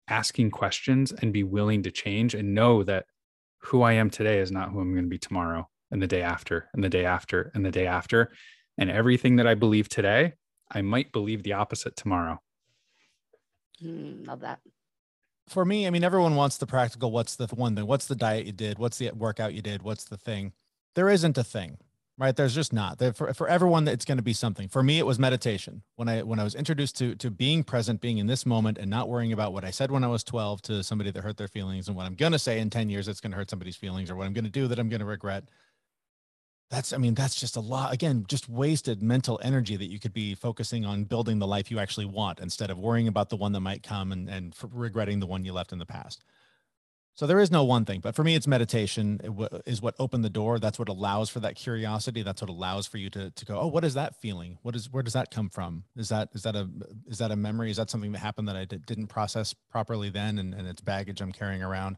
asking 0.08 0.52
questions 0.52 1.12
and 1.12 1.34
be 1.34 1.44
willing 1.44 1.84
to 1.84 1.92
change 1.92 2.34
and 2.34 2.54
know 2.54 2.84
that 2.84 3.06
who 3.60 3.82
I 3.82 3.94
am 3.94 4.10
today 4.10 4.40
is 4.40 4.52
not 4.52 4.70
who 4.70 4.80
I'm 4.80 4.94
going 4.94 5.06
to 5.06 5.10
be 5.10 5.18
tomorrow 5.18 5.68
and 5.92 6.02
the 6.02 6.08
day 6.08 6.22
after 6.22 6.70
and 6.74 6.84
the 6.84 6.90
day 6.90 7.06
after 7.06 7.52
and 7.54 7.66
the 7.66 7.72
day 7.72 7.88
after. 7.88 8.32
And 8.78 8.92
everything 8.92 9.38
that 9.38 9.48
I 9.48 9.56
believe 9.56 9.88
today, 9.88 10.34
I 10.72 10.82
might 10.82 11.12
believe 11.12 11.44
the 11.44 11.54
opposite 11.54 11.96
tomorrow. 11.96 12.42
Mm, 13.84 14.28
love 14.28 14.42
that. 14.42 14.60
For 15.48 15.64
me, 15.64 15.86
I 15.86 15.92
mean, 15.92 16.04
everyone 16.04 16.36
wants 16.36 16.58
the 16.58 16.66
practical. 16.66 17.12
What's 17.12 17.36
the 17.36 17.48
one 17.48 17.76
thing? 17.76 17.86
What's 17.86 18.08
the 18.08 18.16
diet 18.16 18.48
you 18.48 18.52
did? 18.52 18.80
What's 18.80 18.98
the 18.98 19.12
workout 19.12 19.54
you 19.54 19.62
did? 19.62 19.84
What's 19.84 20.06
the 20.06 20.18
thing? 20.18 20.54
There 20.96 21.10
isn't 21.10 21.38
a 21.38 21.44
thing 21.44 21.78
right 22.18 22.36
there's 22.36 22.56
just 22.56 22.72
not 22.72 22.98
there 22.98 23.14
for, 23.14 23.34
for 23.34 23.48
everyone 23.48 23.88
it's 23.88 24.06
going 24.06 24.18
to 24.18 24.24
be 24.24 24.34
something 24.34 24.68
for 24.68 24.82
me 24.82 25.00
it 25.00 25.06
was 25.06 25.20
meditation 25.20 25.82
when 25.96 26.08
i 26.08 26.22
when 26.22 26.40
i 26.40 26.44
was 26.44 26.56
introduced 26.56 26.98
to 26.98 27.16
to 27.16 27.30
being 27.30 27.64
present 27.64 28.02
being 28.02 28.18
in 28.18 28.28
this 28.28 28.46
moment 28.46 28.78
and 28.78 28.90
not 28.90 29.10
worrying 29.10 29.34
about 29.34 29.54
what 29.54 29.66
i 29.66 29.72
said 29.72 29.92
when 29.92 30.04
i 30.04 30.08
was 30.08 30.24
12 30.24 30.62
to 30.62 30.84
somebody 30.84 31.12
that 31.12 31.24
hurt 31.24 31.38
their 31.38 31.48
feelings 31.48 31.88
and 31.88 31.98
what 31.98 32.06
i'm 32.06 32.16
going 32.16 32.32
to 32.32 32.40
say 32.40 32.60
in 32.60 32.70
10 32.70 32.90
years 32.90 33.06
that's 33.06 33.20
going 33.20 33.32
to 33.32 33.38
hurt 33.38 33.50
somebody's 33.50 33.76
feelings 33.76 34.10
or 34.10 34.16
what 34.16 34.26
i'm 34.26 34.34
going 34.34 34.46
to 34.46 34.50
do 34.50 34.68
that 34.68 34.80
i'm 34.80 34.90
going 34.90 35.00
to 35.00 35.06
regret 35.06 35.44
that's 36.76 36.94
i 36.94 36.98
mean 36.98 37.14
that's 37.14 37.36
just 37.36 37.56
a 37.56 37.60
lot 37.62 37.94
again 37.94 38.26
just 38.28 38.50
wasted 38.50 39.02
mental 39.02 39.40
energy 39.44 39.76
that 39.76 39.90
you 39.90 40.00
could 40.00 40.14
be 40.14 40.36
focusing 40.36 40.86
on 40.86 41.04
building 41.06 41.40
the 41.40 41.48
life 41.48 41.72
you 41.72 41.80
actually 41.80 42.06
want 42.06 42.40
instead 42.40 42.70
of 42.70 42.78
worrying 42.78 43.08
about 43.08 43.30
the 43.30 43.38
one 43.38 43.52
that 43.54 43.62
might 43.62 43.82
come 43.82 44.12
and 44.12 44.30
and 44.30 44.54
regretting 44.72 45.20
the 45.20 45.26
one 45.26 45.46
you 45.46 45.54
left 45.54 45.72
in 45.72 45.80
the 45.80 45.86
past 45.86 46.24
so 47.18 47.26
there 47.26 47.40
is 47.40 47.50
no 47.50 47.64
one 47.64 47.86
thing, 47.86 48.02
but 48.02 48.14
for 48.14 48.26
me, 48.26 48.36
it's 48.36 48.46
meditation 48.46 49.22
is 49.66 49.82
what 49.82 49.96
opened 50.00 50.26
the 50.26 50.30
door. 50.30 50.60
That's 50.60 50.78
what 50.78 50.90
allows 50.90 51.30
for 51.30 51.40
that 51.40 51.56
curiosity. 51.56 52.24
That's 52.24 52.42
what 52.42 52.50
allows 52.50 52.88
for 52.88 52.98
you 52.98 53.10
to 53.12 53.32
to 53.32 53.46
go, 53.46 53.58
oh, 53.58 53.68
what 53.68 53.86
is 53.86 53.94
that 53.94 54.20
feeling? 54.20 54.58
What 54.64 54.76
is 54.76 54.92
where 54.92 55.02
does 55.02 55.14
that 55.14 55.32
come 55.32 55.50
from? 55.50 55.86
Is 55.96 56.10
that 56.10 56.28
is 56.34 56.44
that 56.44 56.58
a 56.58 56.70
is 57.08 57.20
that 57.20 57.32
a 57.32 57.38
memory? 57.38 57.72
Is 57.72 57.78
that 57.78 57.90
something 57.90 58.12
that 58.12 58.20
happened 58.20 58.50
that 58.50 58.58
I 58.58 58.66
did, 58.66 58.86
didn't 58.86 59.08
process 59.08 59.54
properly 59.72 60.10
then, 60.10 60.40
and, 60.40 60.54
and 60.54 60.68
it's 60.68 60.82
baggage 60.82 61.22
I'm 61.22 61.32
carrying 61.32 61.64
around? 61.64 61.96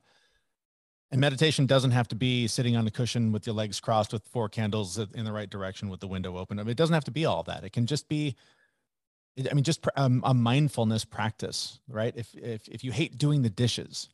And 1.10 1.22
meditation 1.22 1.66
doesn't 1.66 1.92
have 1.92 2.10
to 2.10 2.16
be 2.16 2.48
sitting 2.48 2.76
on 2.76 2.86
a 2.86 2.92
cushion 2.92 3.32
with 3.32 3.48
your 3.48 3.56
legs 3.56 3.80
crossed 3.80 4.12
with 4.12 4.24
four 4.26 4.50
candles 4.50 4.98
in 4.98 5.24
the 5.24 5.32
right 5.32 5.50
direction 5.50 5.90
with 5.90 6.02
the 6.02 6.08
window 6.08 6.38
open. 6.38 6.60
I 6.60 6.64
mean, 6.64 6.72
it 6.72 6.78
doesn't 6.78 6.94
have 6.94 7.06
to 7.06 7.12
be 7.12 7.26
all 7.26 7.44
that. 7.44 7.64
It 7.64 7.72
can 7.72 7.86
just 7.86 8.10
be 8.10 8.36
I 9.50 9.54
mean, 9.54 9.64
just 9.64 9.86
um, 9.96 10.24
a 10.26 10.34
mindfulness 10.34 11.06
practice, 11.06 11.80
right? 11.88 12.12
If, 12.18 12.34
if 12.34 12.68
if 12.68 12.84
you 12.84 12.92
hate 12.92 13.20
doing 13.20 13.44
the 13.44 13.52
dishes, 13.52 14.10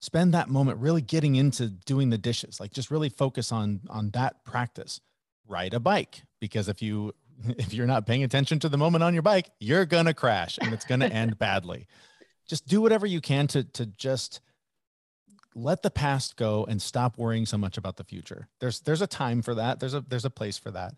spend 0.00 0.34
that 0.34 0.48
moment 0.48 0.78
really 0.78 1.00
getting 1.00 1.36
into 1.36 1.68
doing 1.68 2.10
the 2.10 2.18
dishes 2.18 2.60
like 2.60 2.72
just 2.72 2.90
really 2.90 3.08
focus 3.08 3.52
on 3.52 3.80
on 3.88 4.10
that 4.10 4.44
practice 4.44 5.00
ride 5.48 5.74
a 5.74 5.80
bike 5.80 6.22
because 6.40 6.68
if 6.68 6.82
you 6.82 7.12
if 7.58 7.72
you're 7.72 7.86
not 7.86 8.06
paying 8.06 8.22
attention 8.22 8.58
to 8.58 8.68
the 8.68 8.78
moment 8.78 9.02
on 9.02 9.14
your 9.14 9.22
bike 9.22 9.50
you're 9.58 9.86
going 9.86 10.06
to 10.06 10.14
crash 10.14 10.58
and 10.60 10.72
it's 10.72 10.84
going 10.84 11.00
to 11.00 11.12
end 11.12 11.38
badly 11.40 11.86
just 12.48 12.66
do 12.66 12.80
whatever 12.80 13.06
you 13.06 13.20
can 13.20 13.46
to 13.46 13.64
to 13.64 13.86
just 13.86 14.40
let 15.56 15.82
the 15.82 15.90
past 15.90 16.36
go 16.36 16.66
and 16.66 16.80
stop 16.82 17.16
worrying 17.16 17.46
so 17.46 17.56
much 17.56 17.78
about 17.78 17.96
the 17.96 18.04
future. 18.04 18.48
There's 18.60 18.80
there's 18.80 19.02
a 19.02 19.06
time 19.06 19.40
for 19.42 19.54
that. 19.54 19.80
There's 19.80 19.94
a 19.94 20.00
there's 20.00 20.26
a 20.26 20.30
place 20.30 20.58
for 20.58 20.70
that. 20.70 20.94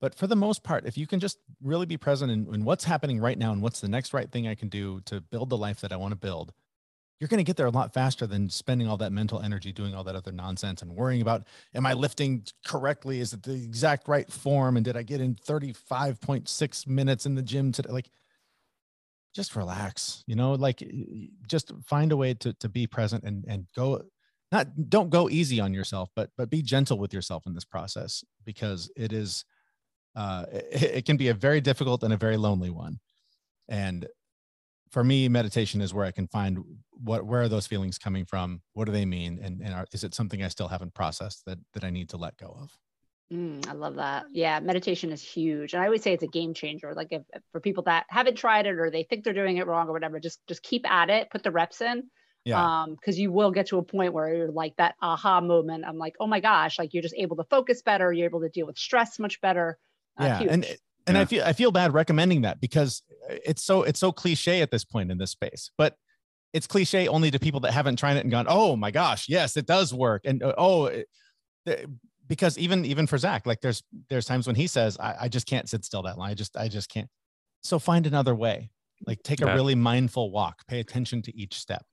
But 0.00 0.14
for 0.14 0.26
the 0.26 0.36
most 0.36 0.62
part 0.62 0.84
if 0.84 0.98
you 0.98 1.06
can 1.06 1.20
just 1.20 1.38
really 1.62 1.86
be 1.86 1.96
present 1.96 2.30
in, 2.30 2.52
in 2.52 2.64
what's 2.64 2.84
happening 2.84 3.20
right 3.20 3.38
now 3.38 3.52
and 3.52 3.62
what's 3.62 3.80
the 3.80 3.88
next 3.88 4.12
right 4.12 4.30
thing 4.30 4.48
i 4.48 4.56
can 4.56 4.68
do 4.68 5.00
to 5.02 5.20
build 5.20 5.48
the 5.48 5.56
life 5.56 5.80
that 5.80 5.92
i 5.92 5.96
want 5.96 6.10
to 6.10 6.16
build 6.16 6.52
you're 7.22 7.28
going 7.28 7.38
to 7.38 7.44
get 7.44 7.56
there 7.56 7.66
a 7.66 7.70
lot 7.70 7.94
faster 7.94 8.26
than 8.26 8.50
spending 8.50 8.88
all 8.88 8.96
that 8.96 9.12
mental 9.12 9.40
energy 9.40 9.70
doing 9.70 9.94
all 9.94 10.02
that 10.02 10.16
other 10.16 10.32
nonsense 10.32 10.82
and 10.82 10.90
worrying 10.96 11.22
about 11.22 11.44
am 11.72 11.86
i 11.86 11.92
lifting 11.92 12.42
correctly? 12.66 13.20
Is 13.20 13.32
it 13.32 13.44
the 13.44 13.54
exact 13.54 14.08
right 14.08 14.28
form? 14.28 14.76
And 14.76 14.84
did 14.84 14.96
i 14.96 15.04
get 15.04 15.20
in 15.20 15.36
35.6 15.36 16.86
minutes 16.88 17.24
in 17.24 17.36
the 17.36 17.42
gym 17.42 17.70
today? 17.70 17.92
Like 17.92 18.10
just 19.34 19.56
relax 19.56 20.22
you 20.26 20.36
know 20.36 20.52
like 20.52 20.82
just 21.46 21.72
find 21.86 22.12
a 22.12 22.16
way 22.16 22.34
to 22.34 22.52
to 22.54 22.68
be 22.68 22.86
present 22.86 23.24
and 23.24 23.44
and 23.48 23.66
go 23.74 24.02
not 24.52 24.68
don't 24.90 25.10
go 25.10 25.30
easy 25.30 25.58
on 25.58 25.72
yourself 25.72 26.10
but 26.14 26.30
but 26.36 26.50
be 26.50 26.62
gentle 26.62 26.98
with 26.98 27.12
yourself 27.14 27.46
in 27.46 27.54
this 27.54 27.64
process 27.64 28.22
because 28.44 28.90
it 28.96 29.12
is 29.12 29.44
uh 30.14 30.44
it, 30.52 30.82
it 30.82 31.06
can 31.06 31.16
be 31.16 31.28
a 31.28 31.34
very 31.34 31.60
difficult 31.60 32.02
and 32.02 32.12
a 32.12 32.18
very 32.18 32.36
lonely 32.36 32.70
one. 32.70 33.00
And 33.68 34.06
for 34.90 35.02
me 35.02 35.26
meditation 35.28 35.80
is 35.80 35.94
where 35.94 36.04
i 36.04 36.10
can 36.10 36.28
find 36.28 36.62
what 36.90 37.24
where 37.24 37.40
are 37.40 37.48
those 37.48 37.66
feelings 37.66 37.98
coming 37.98 38.26
from? 38.26 38.60
What 38.74 38.84
do 38.84 38.92
they 38.92 39.06
mean? 39.06 39.40
And, 39.42 39.62
and 39.62 39.72
are, 39.72 39.86
is 39.92 40.04
it 40.04 40.14
something 40.14 40.42
i 40.42 40.48
still 40.48 40.68
haven't 40.68 40.94
processed 40.94 41.44
that 41.46 41.58
that 41.72 41.82
i 41.82 41.90
need 41.90 42.10
to 42.10 42.18
let 42.18 42.36
go 42.36 42.54
of 42.60 42.70
mm, 43.32 43.68
i 43.68 43.72
love 43.72 43.96
that 43.96 44.24
yeah 44.32 44.60
meditation 44.60 45.10
is 45.10 45.22
huge 45.22 45.72
and 45.72 45.82
i 45.82 45.86
always 45.86 46.02
say 46.02 46.12
it's 46.12 46.22
a 46.22 46.28
game 46.28 46.54
changer 46.54 46.94
like 46.94 47.08
if, 47.10 47.22
if, 47.32 47.42
for 47.50 47.60
people 47.60 47.82
that 47.82 48.04
haven't 48.08 48.36
tried 48.36 48.66
it 48.66 48.78
or 48.78 48.90
they 48.90 49.02
think 49.02 49.24
they're 49.24 49.32
doing 49.32 49.56
it 49.56 49.66
wrong 49.66 49.88
or 49.88 49.92
whatever 49.92 50.20
just 50.20 50.40
just 50.46 50.62
keep 50.62 50.88
at 50.90 51.10
it 51.10 51.30
put 51.30 51.42
the 51.42 51.50
reps 51.50 51.80
in 51.80 52.04
yeah. 52.44 52.82
um 52.82 52.94
because 52.94 53.18
you 53.18 53.32
will 53.32 53.50
get 53.50 53.66
to 53.66 53.78
a 53.78 53.82
point 53.82 54.12
where 54.12 54.34
you're 54.34 54.50
like 54.50 54.74
that 54.76 54.94
aha 55.00 55.40
moment 55.40 55.84
i'm 55.86 55.98
like 55.98 56.14
oh 56.20 56.26
my 56.26 56.40
gosh 56.40 56.78
like 56.78 56.92
you're 56.92 57.02
just 57.02 57.14
able 57.16 57.36
to 57.36 57.44
focus 57.44 57.82
better 57.82 58.12
you're 58.12 58.26
able 58.26 58.40
to 58.40 58.48
deal 58.48 58.66
with 58.66 58.76
stress 58.76 59.18
much 59.18 59.40
better 59.40 59.78
uh, 60.20 60.24
yeah 60.24 60.38
huge. 60.38 60.50
and 60.50 60.64
and 61.06 61.16
yeah. 61.16 61.20
i 61.20 61.24
feel 61.24 61.44
i 61.44 61.52
feel 61.52 61.72
bad 61.72 61.94
recommending 61.94 62.42
that 62.42 62.60
because 62.60 63.02
it's 63.28 63.64
so 63.64 63.82
it's 63.82 64.00
so 64.00 64.12
cliche 64.12 64.60
at 64.60 64.70
this 64.70 64.84
point 64.84 65.10
in 65.10 65.18
this 65.18 65.30
space 65.30 65.70
but 65.78 65.96
it's 66.52 66.66
cliche 66.66 67.08
only 67.08 67.30
to 67.30 67.38
people 67.38 67.60
that 67.60 67.72
haven't 67.72 67.96
tried 67.96 68.16
it 68.16 68.20
and 68.20 68.30
gone 68.30 68.46
oh 68.48 68.76
my 68.76 68.90
gosh 68.90 69.28
yes 69.28 69.56
it 69.56 69.66
does 69.66 69.94
work 69.94 70.22
and 70.24 70.42
oh 70.58 70.86
it, 70.86 71.08
because 72.28 72.58
even 72.58 72.84
even 72.84 73.06
for 73.06 73.18
zach 73.18 73.46
like 73.46 73.60
there's 73.60 73.82
there's 74.08 74.26
times 74.26 74.46
when 74.46 74.56
he 74.56 74.66
says 74.66 74.96
I, 74.98 75.14
I 75.22 75.28
just 75.28 75.46
can't 75.46 75.68
sit 75.68 75.84
still 75.84 76.02
that 76.02 76.18
long. 76.18 76.30
I 76.30 76.34
just 76.34 76.56
i 76.56 76.68
just 76.68 76.88
can't. 76.88 77.08
So 77.62 77.78
find 77.78 78.06
another 78.06 78.34
way. 78.34 78.70
Like 79.06 79.22
take 79.22 79.40
a 79.40 79.46
really 79.46 79.74
mindful 79.74 80.30
walk. 80.30 80.66
Pay 80.66 80.80
attention 80.80 81.22
to 81.22 81.36
each 81.36 81.54
step. 81.54 81.84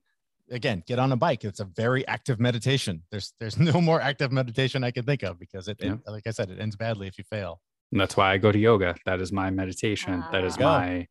Again 0.52 0.84
get 0.86 1.00
on 1.00 1.12
a 1.12 1.18
bike. 1.18 1.44
It's 1.44 1.60
a 1.60 1.66
very 1.66 2.08
active 2.08 2.40
meditation. 2.40 3.04
There's 3.12 3.34
there's 3.40 3.58
no 3.72 3.82
more 3.82 4.02
active 4.02 4.32
meditation 4.32 4.84
i 4.84 4.92
can 4.92 5.06
think 5.06 5.24
of 5.24 5.40
because 5.40 5.68
it, 5.68 5.78
yeah. 5.80 5.94
it 5.94 6.00
like 6.08 6.28
i 6.28 6.32
said 6.32 6.50
it 6.50 6.60
ends 6.60 6.76
badly 6.76 7.08
if 7.08 7.18
you 7.18 7.24
fail. 7.24 7.62
And 7.92 8.00
that's 8.00 8.16
why 8.16 8.32
I 8.32 8.38
go 8.38 8.52
to 8.52 8.60
yoga. 8.60 8.96
That 9.06 9.20
is 9.20 9.32
my 9.32 9.50
meditation. 9.50 10.24
That 10.32 10.44
is 10.44 10.58
ah. 10.60 10.62
my 10.62 11.08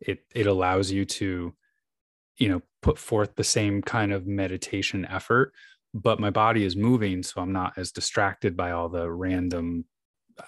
it 0.00 0.24
it 0.34 0.46
allows 0.46 0.90
you 0.90 1.04
to 1.04 1.54
you 2.36 2.48
know 2.48 2.62
put 2.82 2.98
forth 2.98 3.34
the 3.34 3.44
same 3.44 3.82
kind 3.82 4.12
of 4.12 4.26
meditation 4.26 5.04
effort 5.06 5.52
but 6.02 6.20
my 6.20 6.30
body 6.30 6.64
is 6.64 6.76
moving 6.76 7.22
so 7.22 7.40
i'm 7.40 7.52
not 7.52 7.72
as 7.76 7.92
distracted 7.92 8.56
by 8.56 8.70
all 8.70 8.88
the 8.88 9.10
random 9.10 9.84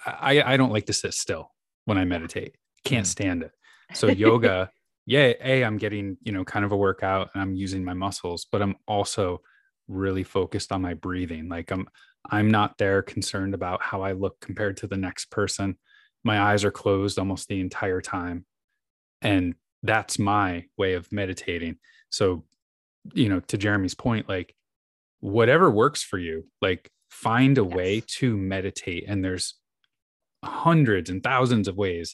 i 0.05 0.41
i 0.41 0.57
don't 0.57 0.71
like 0.71 0.85
to 0.85 0.93
sit 0.93 1.13
still 1.13 1.51
when 1.85 1.97
i 1.97 2.05
meditate 2.05 2.55
can't 2.83 3.05
mm. 3.05 3.09
stand 3.09 3.43
it 3.43 3.51
so 3.93 4.07
yoga 4.25 4.69
yeah 5.05 5.33
a 5.43 5.63
i'm 5.63 5.77
getting 5.77 6.17
you 6.21 6.31
know 6.31 6.43
kind 6.43 6.65
of 6.65 6.71
a 6.71 6.77
workout 6.77 7.29
and 7.33 7.41
i'm 7.41 7.55
using 7.55 7.83
my 7.83 7.93
muscles 7.93 8.45
but 8.51 8.61
i'm 8.61 8.75
also 8.87 9.41
really 9.87 10.23
focused 10.23 10.71
on 10.71 10.81
my 10.81 10.93
breathing 10.93 11.49
like 11.49 11.71
i'm 11.71 11.87
I'm 12.29 12.51
not 12.51 12.77
there 12.77 13.01
concerned 13.01 13.53
about 13.53 13.81
how 13.81 14.01
I 14.01 14.11
look 14.11 14.39
compared 14.41 14.77
to 14.77 14.87
the 14.87 14.97
next 14.97 15.31
person. 15.31 15.77
My 16.23 16.39
eyes 16.39 16.63
are 16.63 16.71
closed 16.71 17.17
almost 17.17 17.47
the 17.47 17.59
entire 17.59 18.01
time. 18.01 18.45
And 19.21 19.55
that's 19.83 20.19
my 20.19 20.65
way 20.77 20.93
of 20.93 21.11
meditating. 21.11 21.77
So, 22.09 22.43
you 23.13 23.29
know, 23.29 23.39
to 23.39 23.57
Jeremy's 23.57 23.95
point, 23.95 24.29
like 24.29 24.53
whatever 25.21 25.71
works 25.71 26.03
for 26.03 26.19
you, 26.19 26.45
like 26.61 26.91
find 27.09 27.57
a 27.57 27.63
yes. 27.63 27.73
way 27.73 28.03
to 28.19 28.35
meditate. 28.35 29.05
And 29.07 29.23
there's 29.23 29.55
hundreds 30.43 31.09
and 31.09 31.23
thousands 31.23 31.67
of 31.67 31.77
ways 31.77 32.13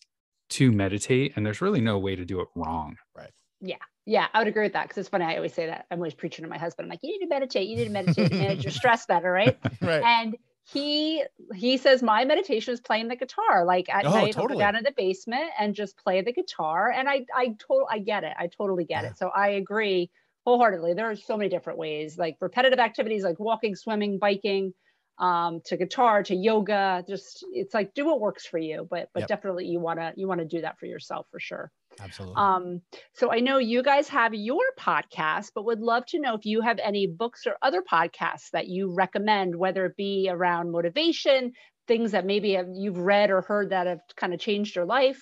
to 0.50 0.72
meditate. 0.72 1.34
And 1.36 1.46
there's 1.46 1.62
really 1.62 1.82
no 1.82 1.98
way 1.98 2.16
to 2.16 2.24
do 2.24 2.40
it 2.42 2.48
wrong. 2.56 2.98
Right. 3.16 3.32
Yeah. 3.60 3.78
Yeah, 4.06 4.28
I 4.34 4.40
would 4.40 4.48
agree 4.48 4.64
with 4.64 4.72
that 4.72 4.84
because 4.84 5.00
it's 5.00 5.10
funny. 5.10 5.26
I 5.26 5.36
always 5.36 5.54
say 5.54 5.66
that. 5.66 5.86
I'm 5.92 5.98
always 5.98 6.14
preaching 6.14 6.44
to 6.44 6.50
my 6.50 6.58
husband. 6.58 6.86
I'm 6.86 6.90
like, 6.90 7.02
you 7.04 7.12
need 7.12 7.26
to 7.26 7.28
meditate. 7.28 7.68
You 7.68 7.76
need 7.76 7.86
to 7.86 7.92
meditate 7.92 8.32
to 8.32 8.38
manage 8.38 8.64
your 8.64 8.72
stress 8.72 9.06
better, 9.06 9.30
right? 9.30 9.58
right. 9.82 10.02
And 10.02 10.38
he 10.72 11.24
he 11.54 11.76
says 11.76 12.02
my 12.02 12.24
meditation 12.24 12.74
is 12.74 12.80
playing 12.80 13.10
the 13.10 13.18
guitar. 13.18 13.66
Like 13.66 13.90
at 13.90 14.06
oh, 14.06 14.12
night, 14.12 14.34
totally. 14.34 14.44
I'll 14.44 14.48
go 14.48 14.60
down 14.60 14.76
in 14.78 14.86
the 14.86 14.94
basement 14.96 15.50
and 15.60 15.76
just 15.76 15.98
play 15.98 16.22
the 16.22 16.32
guitar. 16.32 16.90
And 16.90 17.10
I 17.10 17.26
I 17.36 17.56
total 17.60 17.86
I 17.92 18.00
get 18.00 18.24
it. 18.24 18.34
I 18.40 18.48
totally 18.48 18.86
get 18.86 19.04
yeah. 19.04 19.10
it. 19.10 19.18
So 19.18 19.28
I 19.28 19.50
agree 19.50 20.10
wholeheartedly. 20.48 20.94
There 20.94 21.12
are 21.12 21.16
so 21.18 21.36
many 21.36 21.50
different 21.50 21.78
ways, 21.78 22.18
like 22.18 22.38
repetitive 22.40 22.80
activities 22.80 23.22
like 23.22 23.38
walking, 23.38 23.76
swimming, 23.76 24.18
biking, 24.18 24.72
um, 25.20 25.60
to 25.66 25.76
guitar, 25.76 26.24
to 26.24 26.34
yoga. 26.34 27.04
Just 27.06 27.46
it's 27.52 27.74
like 27.74 27.94
do 27.94 28.06
what 28.06 28.22
works 28.22 28.46
for 28.46 28.58
you. 28.58 28.88
But 28.90 29.10
but 29.14 29.22
yep. 29.22 29.28
definitely 29.28 29.66
you 29.66 29.82
wanna 29.82 30.14
you 30.16 30.26
wanna 30.26 30.46
do 30.46 30.62
that 30.62 30.80
for 30.80 30.86
yourself 30.86 31.28
for 31.32 31.40
sure. 31.42 31.70
Absolutely. 32.00 32.36
Um, 32.38 32.82
so 33.14 33.30
I 33.30 33.42
know 33.42 33.58
you 33.58 33.84
guys 33.84 34.08
have 34.08 34.34
your 34.34 34.64
podcast, 34.80 35.48
but 35.54 35.66
would 35.66 35.82
love 35.82 36.06
to 36.08 36.20
know 36.22 36.36
if 36.36 36.46
you 36.46 36.62
have 36.62 36.80
any 36.82 37.08
books 37.08 37.46
or 37.46 37.58
other 37.62 37.82
podcasts 37.82 38.52
that 38.54 38.68
you 38.68 38.96
recommend, 38.96 39.54
whether 39.54 39.86
it 39.88 39.98
be 39.98 40.30
around 40.32 40.72
motivation, 40.72 41.52
things 41.90 42.12
that 42.12 42.26
maybe 42.26 42.54
have, 42.54 42.68
you've 42.74 43.00
read 43.00 43.32
or 43.32 43.42
heard 43.42 43.72
that 43.72 43.88
have 43.88 44.00
kind 44.16 44.34
of 44.34 44.40
changed 44.40 44.78
your 44.78 44.86
life. 44.86 45.22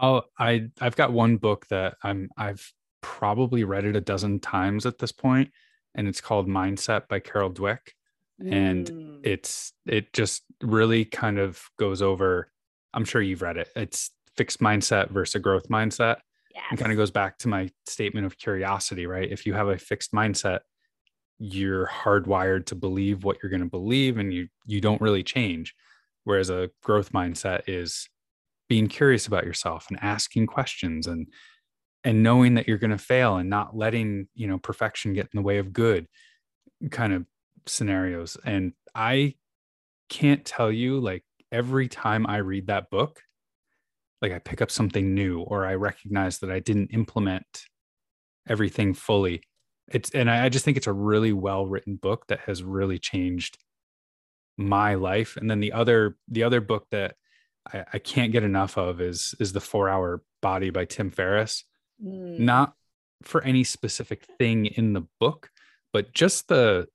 Oh, 0.00 0.22
I 0.38 0.70
I've 0.80 0.96
got 0.96 1.12
one 1.12 1.36
book 1.36 1.66
that 1.66 1.96
I'm 2.02 2.30
I've 2.38 2.72
probably 3.00 3.64
read 3.64 3.84
it 3.84 3.96
a 3.96 4.00
dozen 4.00 4.40
times 4.40 4.86
at 4.86 4.98
this 4.98 5.12
point, 5.12 5.50
and 5.94 6.08
it's 6.08 6.20
called 6.20 6.48
Mindset 6.48 7.08
by 7.08 7.20
Carol 7.20 7.50
Dweck. 7.50 7.80
And 8.40 8.86
Mm. 8.86 9.26
it's 9.26 9.72
it 9.86 10.12
just 10.12 10.44
really 10.62 11.04
kind 11.04 11.38
of 11.38 11.60
goes 11.78 12.00
over. 12.02 12.52
I'm 12.94 13.04
sure 13.04 13.20
you've 13.20 13.42
read 13.42 13.56
it. 13.56 13.68
It's 13.74 14.10
fixed 14.36 14.60
mindset 14.60 15.10
versus 15.10 15.34
a 15.34 15.40
growth 15.40 15.68
mindset. 15.68 16.18
yes. 16.54 16.64
It 16.72 16.76
kind 16.78 16.92
of 16.92 16.98
goes 16.98 17.10
back 17.10 17.38
to 17.38 17.48
my 17.48 17.70
statement 17.86 18.26
of 18.26 18.38
curiosity, 18.38 19.06
right? 19.06 19.28
If 19.30 19.44
you 19.44 19.54
have 19.54 19.68
a 19.68 19.76
fixed 19.78 20.12
mindset, 20.12 20.60
you're 21.40 21.86
hardwired 21.88 22.66
to 22.66 22.74
believe 22.74 23.24
what 23.24 23.38
you're 23.42 23.50
going 23.50 23.62
to 23.62 23.68
believe 23.68 24.18
and 24.18 24.32
you 24.32 24.48
you 24.66 24.80
don't 24.80 25.00
really 25.00 25.22
change. 25.24 25.74
Whereas 26.24 26.48
a 26.50 26.70
growth 26.84 27.10
mindset 27.12 27.62
is 27.66 28.08
being 28.68 28.86
curious 28.86 29.26
about 29.26 29.44
yourself 29.44 29.86
and 29.90 29.98
asking 30.02 30.46
questions 30.46 31.06
and 31.06 31.26
and 32.08 32.22
knowing 32.22 32.54
that 32.54 32.66
you're 32.66 32.78
going 32.78 32.90
to 32.90 32.96
fail 32.96 33.36
and 33.36 33.50
not 33.50 33.76
letting, 33.76 34.28
you 34.34 34.46
know, 34.46 34.56
perfection 34.56 35.12
get 35.12 35.26
in 35.26 35.36
the 35.36 35.42
way 35.42 35.58
of 35.58 35.74
good 35.74 36.06
kind 36.90 37.12
of 37.12 37.26
scenarios. 37.66 38.38
And 38.46 38.72
I 38.94 39.34
can't 40.08 40.42
tell 40.42 40.72
you 40.72 41.00
like 41.00 41.22
every 41.52 41.86
time 41.86 42.26
I 42.26 42.38
read 42.38 42.68
that 42.68 42.88
book, 42.88 43.20
like 44.22 44.32
I 44.32 44.38
pick 44.38 44.62
up 44.62 44.70
something 44.70 45.14
new 45.14 45.42
or 45.42 45.66
I 45.66 45.74
recognize 45.74 46.38
that 46.38 46.50
I 46.50 46.60
didn't 46.60 46.94
implement 46.94 47.44
everything 48.48 48.94
fully. 48.94 49.42
It's 49.92 50.08
and 50.12 50.30
I 50.30 50.46
I 50.46 50.48
just 50.48 50.64
think 50.64 50.78
it's 50.78 50.86
a 50.86 50.92
really 50.94 51.34
well 51.34 51.66
written 51.66 51.96
book 51.96 52.24
that 52.28 52.40
has 52.46 52.62
really 52.62 52.98
changed 52.98 53.58
my 54.56 54.94
life. 54.94 55.36
And 55.36 55.50
then 55.50 55.60
the 55.60 55.74
other 55.74 56.16
the 56.26 56.44
other 56.44 56.62
book 56.62 56.86
that 56.90 57.16
I, 57.70 57.84
I 57.92 57.98
can't 57.98 58.32
get 58.32 58.44
enough 58.44 58.78
of 58.78 59.02
is 59.02 59.34
is 59.38 59.52
the 59.52 59.60
Four 59.60 59.90
Hour 59.90 60.22
Body 60.40 60.70
by 60.70 60.86
Tim 60.86 61.10
Ferriss. 61.10 61.64
Mm. 62.04 62.38
Not 62.40 62.74
for 63.22 63.42
any 63.42 63.64
specific 63.64 64.24
thing 64.38 64.66
in 64.66 64.92
the 64.92 65.02
book, 65.20 65.50
but 65.92 66.12
just 66.12 66.48
the 66.48 66.88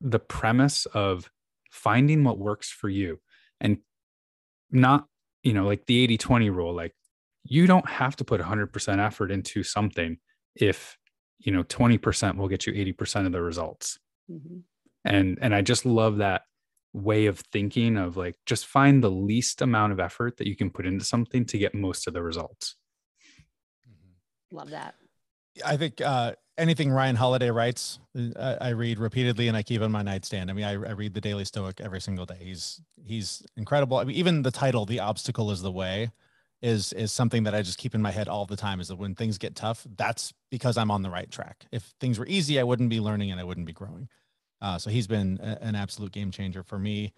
the 0.00 0.18
premise 0.18 0.86
of 0.86 1.30
finding 1.70 2.22
what 2.24 2.38
works 2.38 2.70
for 2.70 2.88
you 2.88 3.18
and 3.60 3.78
not 4.70 5.06
you 5.42 5.52
know 5.54 5.64
like 5.64 5.86
the 5.86 6.02
80 6.02 6.18
20 6.18 6.50
rule 6.50 6.74
like 6.74 6.94
you 7.44 7.66
don't 7.66 7.88
have 7.88 8.16
to 8.16 8.24
put 8.24 8.40
100% 8.40 8.98
effort 8.98 9.30
into 9.30 9.62
something 9.62 10.18
if 10.54 10.98
you 11.38 11.52
know 11.52 11.62
20% 11.64 12.36
will 12.36 12.48
get 12.48 12.66
you 12.66 12.72
80% 12.72 13.26
of 13.26 13.32
the 13.32 13.40
results 13.42 13.98
Mhm. 14.30 14.62
and 15.04 15.38
and 15.40 15.54
i 15.54 15.62
just 15.62 15.86
love 15.86 16.18
that 16.18 16.42
way 16.92 17.26
of 17.26 17.38
thinking 17.52 17.96
of 17.96 18.16
like 18.16 18.36
just 18.46 18.66
find 18.66 19.02
the 19.02 19.10
least 19.10 19.62
amount 19.62 19.92
of 19.92 20.00
effort 20.00 20.36
that 20.38 20.46
you 20.46 20.56
can 20.56 20.70
put 20.70 20.86
into 20.86 21.04
something 21.04 21.44
to 21.46 21.58
get 21.58 21.74
most 21.74 22.06
of 22.06 22.14
the 22.14 22.22
results 22.22 22.76
Love 24.56 24.70
that. 24.70 24.94
I 25.64 25.76
think 25.76 26.00
uh, 26.00 26.32
anything 26.56 26.90
Ryan 26.90 27.14
Holiday 27.14 27.50
writes, 27.50 27.98
uh, 28.18 28.56
I, 28.60 28.68
I 28.68 28.70
read 28.70 28.98
repeatedly 28.98 29.48
and 29.48 29.56
I 29.56 29.62
keep 29.62 29.82
on 29.82 29.92
my 29.92 30.00
nightstand. 30.00 30.50
I 30.50 30.54
mean, 30.54 30.64
I, 30.64 30.70
I 30.70 30.92
read 30.92 31.12
the 31.12 31.20
Daily 31.20 31.44
Stoic 31.44 31.78
every 31.78 32.00
single 32.00 32.24
day. 32.24 32.38
He's 32.40 32.80
he's 33.04 33.44
incredible. 33.58 33.98
I 33.98 34.04
mean, 34.04 34.16
even 34.16 34.42
the 34.42 34.50
title, 34.50 34.86
"The 34.86 35.00
Obstacle 35.00 35.50
Is 35.50 35.60
the 35.60 35.70
Way," 35.70 36.10
is 36.62 36.94
is 36.94 37.12
something 37.12 37.42
that 37.42 37.54
I 37.54 37.60
just 37.60 37.76
keep 37.76 37.94
in 37.94 38.00
my 38.00 38.10
head 38.10 38.28
all 38.28 38.46
the 38.46 38.56
time. 38.56 38.80
Is 38.80 38.88
that 38.88 38.96
when 38.96 39.14
things 39.14 39.36
get 39.36 39.54
tough, 39.54 39.86
that's 39.94 40.32
because 40.50 40.78
I'm 40.78 40.90
on 40.90 41.02
the 41.02 41.10
right 41.10 41.30
track. 41.30 41.66
If 41.70 41.92
things 42.00 42.18
were 42.18 42.26
easy, 42.26 42.58
I 42.58 42.62
wouldn't 42.62 42.88
be 42.88 43.00
learning 43.00 43.30
and 43.30 43.38
I 43.38 43.44
wouldn't 43.44 43.66
be 43.66 43.74
growing. 43.74 44.08
Uh, 44.62 44.78
so 44.78 44.88
he's 44.88 45.06
been 45.06 45.38
a, 45.42 45.58
an 45.60 45.74
absolute 45.74 46.12
game 46.12 46.30
changer 46.30 46.62
for 46.62 46.78
me. 46.78 47.12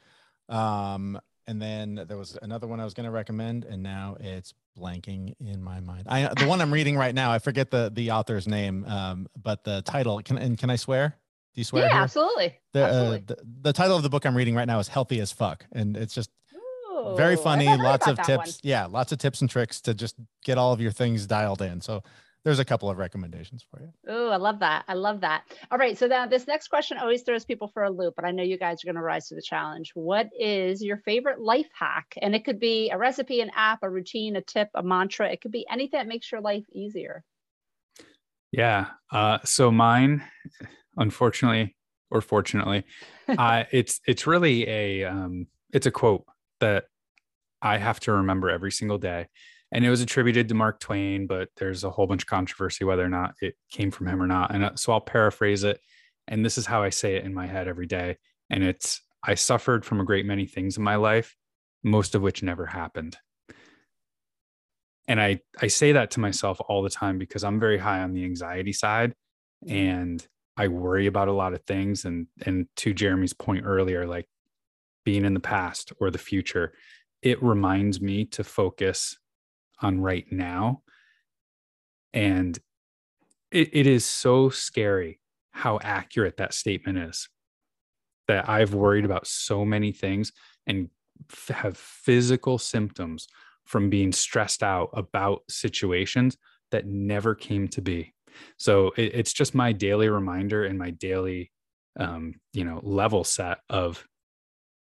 Um, 0.49 1.21
and 1.49 1.61
then 1.61 2.05
there 2.07 2.19
was 2.19 2.37
another 2.43 2.67
one 2.67 2.79
I 2.79 2.85
was 2.85 2.93
going 2.93 3.07
to 3.07 3.11
recommend, 3.11 3.65
and 3.65 3.83
now 3.83 4.19
it's 4.21 4.53
blanking 4.79 5.35
in 5.41 5.63
my 5.63 5.81
mind. 5.81 6.05
I 6.07 6.33
the 6.35 6.47
one 6.47 6.61
I'm 6.61 6.73
reading 6.73 6.97
right 6.97 7.15
now. 7.15 7.33
I 7.33 7.39
forget 7.39 7.71
the 7.71 7.91
the 7.93 8.11
author's 8.13 8.47
name, 8.47 8.85
um, 8.85 9.27
but 9.35 9.65
the 9.65 9.81
title. 9.83 10.21
Can 10.23 10.37
and 10.37 10.59
can 10.59 10.69
I 10.69 10.77
swear? 10.77 11.17
Do 11.55 11.61
you 11.61 11.65
swear? 11.65 11.85
yeah, 11.85 11.95
here? 11.95 12.03
absolutely. 12.03 12.55
The, 12.75 12.85
uh, 12.85 13.11
the 13.27 13.39
the 13.63 13.73
title 13.73 13.97
of 13.97 14.03
the 14.03 14.11
book 14.11 14.27
I'm 14.27 14.37
reading 14.37 14.55
right 14.55 14.67
now 14.67 14.79
is 14.79 14.89
"Healthy 14.89 15.21
as 15.21 15.33
Fuck," 15.33 15.65
and 15.73 15.97
it's 15.97 16.15
just 16.15 16.31
very 17.17 17.35
Ooh, 17.35 17.41
I 17.41 17.43
funny. 17.43 17.77
Lots 17.77 18.07
of 18.07 18.17
that 18.17 18.29
one. 18.29 18.47
tips. 18.47 18.61
Yeah, 18.63 18.85
lots 18.85 19.13
of 19.13 19.19
tips 19.19 19.41
and 19.41 19.49
tricks 19.49 19.81
to 19.83 19.95
just 19.95 20.17
get 20.45 20.59
all 20.59 20.75
of 20.75 20.83
your 20.83 20.93
things 20.93 21.27
dialed 21.27 21.63
in. 21.63 21.81
So 21.81 22.03
there's 22.45 22.59
a 22.59 22.65
couple 22.65 22.89
of 22.89 22.99
recommendations 22.99 23.65
for 23.69 23.81
you. 23.81 23.93
Oh, 24.09 24.31
I 24.31 24.37
love 24.37 24.61
that. 24.61 24.85
I 24.89 24.95
love 24.95 25.21
that. 25.21 25.43
All 25.71 25.79
right. 25.79 25.99
So 25.99 26.07
now 26.07 26.27
this 26.27 26.47
next 26.47 26.69
question 26.69 26.97
always 26.99 27.23
throws 27.23 27.45
people 27.45 27.69
for 27.69 27.83
a 27.85 27.91
loop, 27.91 28.15
but 28.17 28.25
I 28.25 28.31
know 28.31 28.43
you 28.43 28.59
guys 28.59 28.83
are 28.83 28.87
going 28.87 28.97
to 28.97 29.03
rise 29.03 29.29
to 29.29 29.35
the 29.35 29.43
challenge. 29.43 29.91
What 29.95 30.29
is 30.39 30.83
your 30.83 30.99
favorite 30.99 31.41
life 31.41 31.69
hack? 31.73 32.15
And 32.23 32.35
it 32.35 32.45
could 32.45 32.61
be 32.61 32.91
a 32.91 32.99
recipe, 32.99 33.41
an 33.41 33.51
app, 33.55 33.81
a 33.83 33.91
routine, 33.91 34.37
a 34.37 34.41
tip, 34.41 34.69
a 34.75 34.83
mantra. 34.83 35.31
It 35.31 35.41
could 35.41 35.53
be 35.53 35.67
anything 35.71 35.99
that 35.99 36.07
makes 36.09 36.31
your 36.31 36.41
life 36.41 36.65
easier. 36.73 37.25
yeah 38.53 38.87
uh 39.13 39.39
so 39.45 39.71
mine 39.71 40.23
unfortunately 40.97 41.77
or 42.11 42.21
fortunately 42.21 42.85
uh 43.39 43.65
it's 43.73 44.01
it's 44.07 44.27
really 44.27 44.67
a 44.69 45.05
um 45.05 45.47
it's 45.73 45.87
a 45.87 45.91
quote 45.91 46.25
that 46.61 46.85
i 47.61 47.77
have 47.77 48.01
to 48.01 48.13
remember 48.13 48.49
every 48.49 48.73
single 48.73 48.99
day 48.99 49.27
and 49.73 49.85
it 49.85 49.91
was 49.91 50.01
attributed 50.01 50.49
to 50.49 50.55
mark 50.55 50.81
twain 50.81 51.27
but 51.27 51.49
there's 51.57 51.85
a 51.85 51.91
whole 51.91 52.07
bunch 52.07 52.23
of 52.23 52.27
controversy 52.27 52.85
whether 52.85 53.05
or 53.05 53.09
not 53.09 53.35
it 53.41 53.55
came 53.71 53.91
from 53.91 54.07
him 54.07 54.23
or 54.23 54.27
not. 54.27 54.55
And 54.55 54.65
uh, 54.65 54.75
so 54.75 54.93
i'll 54.93 55.01
paraphrase 55.01 55.65
it 55.65 55.81
and 56.27 56.45
this 56.45 56.59
is 56.59 56.67
how 56.67 56.83
i 56.83 56.91
say 56.91 57.17
it 57.17 57.25
in 57.25 57.35
my 57.35 57.47
head 57.47 57.69
every 57.69 57.87
day 57.87 58.17
and 58.51 58.65
it's 58.65 59.03
i 59.25 59.35
suffered 59.35 59.85
from 59.85 60.01
a 60.01 60.05
great 60.05 60.27
many 60.27 60.47
things 60.47 60.77
in 60.77 60.83
my 60.83 60.97
life 60.97 61.37
most 61.83 62.15
of 62.15 62.23
which 62.23 62.43
never 62.43 62.67
happened. 62.67 63.17
And 65.07 65.21
i 65.21 65.41
i 65.63 65.69
say 65.69 65.93
that 65.93 66.11
to 66.13 66.21
myself 66.21 66.61
all 66.69 66.83
the 66.83 66.91
time 66.91 67.19
because 67.19 67.43
i'm 67.43 67.59
very 67.59 67.79
high 67.79 68.01
on 68.01 68.13
the 68.13 68.25
anxiety 68.25 68.75
side 68.75 69.15
and 69.67 70.27
i 70.59 70.69
worry 70.69 71.07
about 71.07 71.29
a 71.29 71.33
lot 71.33 71.55
of 71.55 71.63
things 71.63 72.05
and 72.05 72.27
and 72.45 72.67
to 72.77 72.93
jeremy's 72.93 73.33
point 73.33 73.65
earlier 73.65 74.07
like 74.07 74.27
being 75.07 75.25
in 75.25 75.33
the 75.33 75.41
past 75.41 75.95
or 75.99 76.11
the 76.11 76.19
future 76.19 76.75
it 77.23 77.43
reminds 77.43 78.03
me 78.03 78.27
to 78.27 78.45
focus 78.45 79.17
on 79.81 80.01
right 80.01 80.27
now. 80.31 80.83
And 82.13 82.59
it, 83.51 83.71
it 83.73 83.87
is 83.87 84.05
so 84.05 84.51
scary 84.51 85.21
how 85.51 85.79
accurate 85.83 86.37
that 86.37 86.55
statement 86.55 86.99
is 86.99 87.29
that 88.29 88.49
i've 88.49 88.75
worried 88.75 89.05
about 89.05 89.27
so 89.27 89.65
many 89.65 89.91
things 89.91 90.31
and 90.67 90.89
f- 91.33 91.57
have 91.57 91.77
physical 91.77 92.59
symptoms 92.59 93.27
from 93.69 93.91
being 93.91 94.13
stressed 94.13 94.63
out 94.63 94.89
about 94.95 95.43
situations 95.49 96.39
that 96.71 96.87
never 96.87 97.35
came 97.35 97.69
to 97.69 97.83
be. 97.83 98.15
So 98.57 98.93
it, 98.97 99.15
it's 99.15 99.33
just 99.33 99.55
my 99.55 99.73
daily 99.73 100.09
reminder 100.09 100.65
and 100.65 100.79
my 100.79 100.91
daily 100.91 101.53
um, 101.99 102.35
you 102.53 102.65
know 102.65 102.81
level 102.83 103.25
set 103.25 103.59
of 103.69 104.07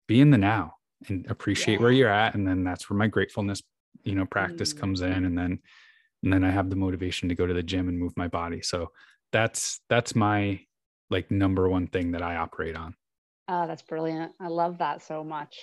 be 0.07 0.19
in 0.19 0.31
the 0.31 0.37
now 0.37 0.75
and 1.07 1.25
appreciate 1.29 1.79
where 1.79 1.91
you're 1.91 2.09
at. 2.09 2.35
And 2.35 2.47
then 2.47 2.63
that's 2.63 2.89
where 2.89 2.97
my 2.97 3.07
gratefulness 3.07 3.61
you 4.03 4.15
know 4.15 4.25
practice 4.25 4.73
Mm. 4.73 4.77
comes 4.77 5.01
in 5.01 5.25
and 5.25 5.37
then 5.37 5.59
and 6.23 6.33
then 6.33 6.43
i 6.43 6.49
have 6.49 6.69
the 6.69 6.75
motivation 6.75 7.29
to 7.29 7.35
go 7.35 7.45
to 7.47 7.53
the 7.53 7.63
gym 7.63 7.87
and 7.89 7.97
move 7.99 8.13
my 8.17 8.27
body 8.27 8.61
so 8.61 8.91
that's 9.31 9.79
that's 9.89 10.15
my 10.15 10.59
like 11.09 11.29
number 11.31 11.67
one 11.69 11.87
thing 11.87 12.11
that 12.11 12.21
i 12.21 12.35
operate 12.35 12.75
on 12.75 12.95
Oh, 13.47 13.67
that's 13.67 13.83
brilliant. 13.83 14.31
I 14.39 14.47
love 14.47 14.79
that 14.79 15.03
so 15.03 15.23
much. 15.23 15.59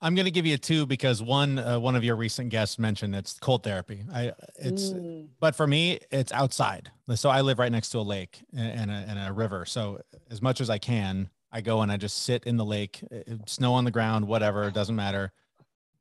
I'm 0.00 0.14
going 0.14 0.24
to 0.24 0.30
give 0.30 0.46
you 0.46 0.56
two 0.56 0.86
because 0.86 1.22
one 1.22 1.58
uh, 1.58 1.78
one 1.78 1.94
of 1.94 2.04
your 2.04 2.16
recent 2.16 2.48
guests 2.48 2.78
mentioned 2.78 3.14
it's 3.14 3.38
cold 3.38 3.62
therapy. 3.64 4.02
I 4.12 4.32
it's 4.58 4.92
Mm, 4.92 5.28
but 5.40 5.54
for 5.54 5.66
me 5.66 5.98
it's 6.10 6.32
outside. 6.32 6.90
So 7.14 7.28
I 7.28 7.42
live 7.42 7.58
right 7.58 7.70
next 7.70 7.90
to 7.90 7.98
a 7.98 8.00
lake 8.00 8.42
and 8.56 8.90
a, 8.90 8.94
and 8.94 9.18
a 9.18 9.30
river. 9.32 9.66
So 9.66 10.00
as 10.30 10.40
much 10.40 10.62
as 10.62 10.70
I 10.70 10.78
can, 10.78 11.28
I 11.52 11.60
go 11.60 11.82
and 11.82 11.92
I 11.92 11.98
just 11.98 12.22
sit 12.22 12.44
in 12.44 12.56
the 12.56 12.64
lake, 12.64 13.02
uh, 13.14 13.34
snow 13.46 13.74
on 13.74 13.84
the 13.84 13.90
ground, 13.90 14.26
whatever, 14.26 14.64
it 14.68 14.74
doesn't 14.74 14.96
matter. 14.96 15.32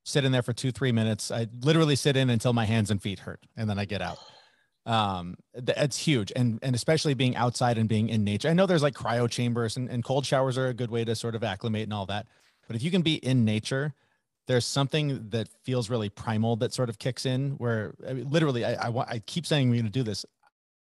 Sit 0.05 0.23
in 0.23 0.31
there 0.31 0.43
for 0.43 0.53
two 0.53 0.71
three 0.71 0.91
minutes. 0.91 1.31
I 1.31 1.47
literally 1.61 1.95
sit 1.95 2.15
in 2.15 2.29
until 2.29 2.53
my 2.53 2.65
hands 2.65 2.91
and 2.91 3.01
feet 3.01 3.19
hurt, 3.19 3.45
and 3.57 3.69
then 3.69 3.79
I 3.79 3.85
get 3.85 4.01
out. 4.01 4.19
Um, 4.85 5.35
th- 5.53 5.77
it's 5.77 5.97
huge, 5.97 6.31
and 6.35 6.59
and 6.61 6.75
especially 6.75 7.15
being 7.15 7.35
outside 7.35 7.77
and 7.77 7.89
being 7.89 8.09
in 8.09 8.23
nature. 8.23 8.47
I 8.47 8.53
know 8.53 8.67
there's 8.67 8.83
like 8.83 8.93
cryo 8.93 9.29
chambers 9.29 9.77
and, 9.77 9.89
and 9.89 10.03
cold 10.03 10.25
showers 10.25 10.57
are 10.57 10.67
a 10.67 10.73
good 10.73 10.91
way 10.91 11.03
to 11.05 11.15
sort 11.15 11.35
of 11.35 11.43
acclimate 11.43 11.83
and 11.83 11.93
all 11.93 12.05
that. 12.05 12.27
But 12.67 12.75
if 12.75 12.83
you 12.83 12.91
can 12.91 13.01
be 13.01 13.15
in 13.15 13.45
nature, 13.45 13.95
there's 14.47 14.65
something 14.65 15.29
that 15.29 15.49
feels 15.63 15.89
really 15.89 16.09
primal 16.09 16.55
that 16.57 16.71
sort 16.71 16.89
of 16.89 16.99
kicks 16.99 17.25
in. 17.25 17.51
Where 17.57 17.95
I 18.07 18.13
mean, 18.13 18.29
literally, 18.29 18.63
I, 18.63 18.89
I 18.89 19.05
I 19.07 19.19
keep 19.25 19.45
saying 19.47 19.69
we're 19.69 19.75
going 19.81 19.85
to 19.85 19.91
do 19.91 20.03
this. 20.03 20.23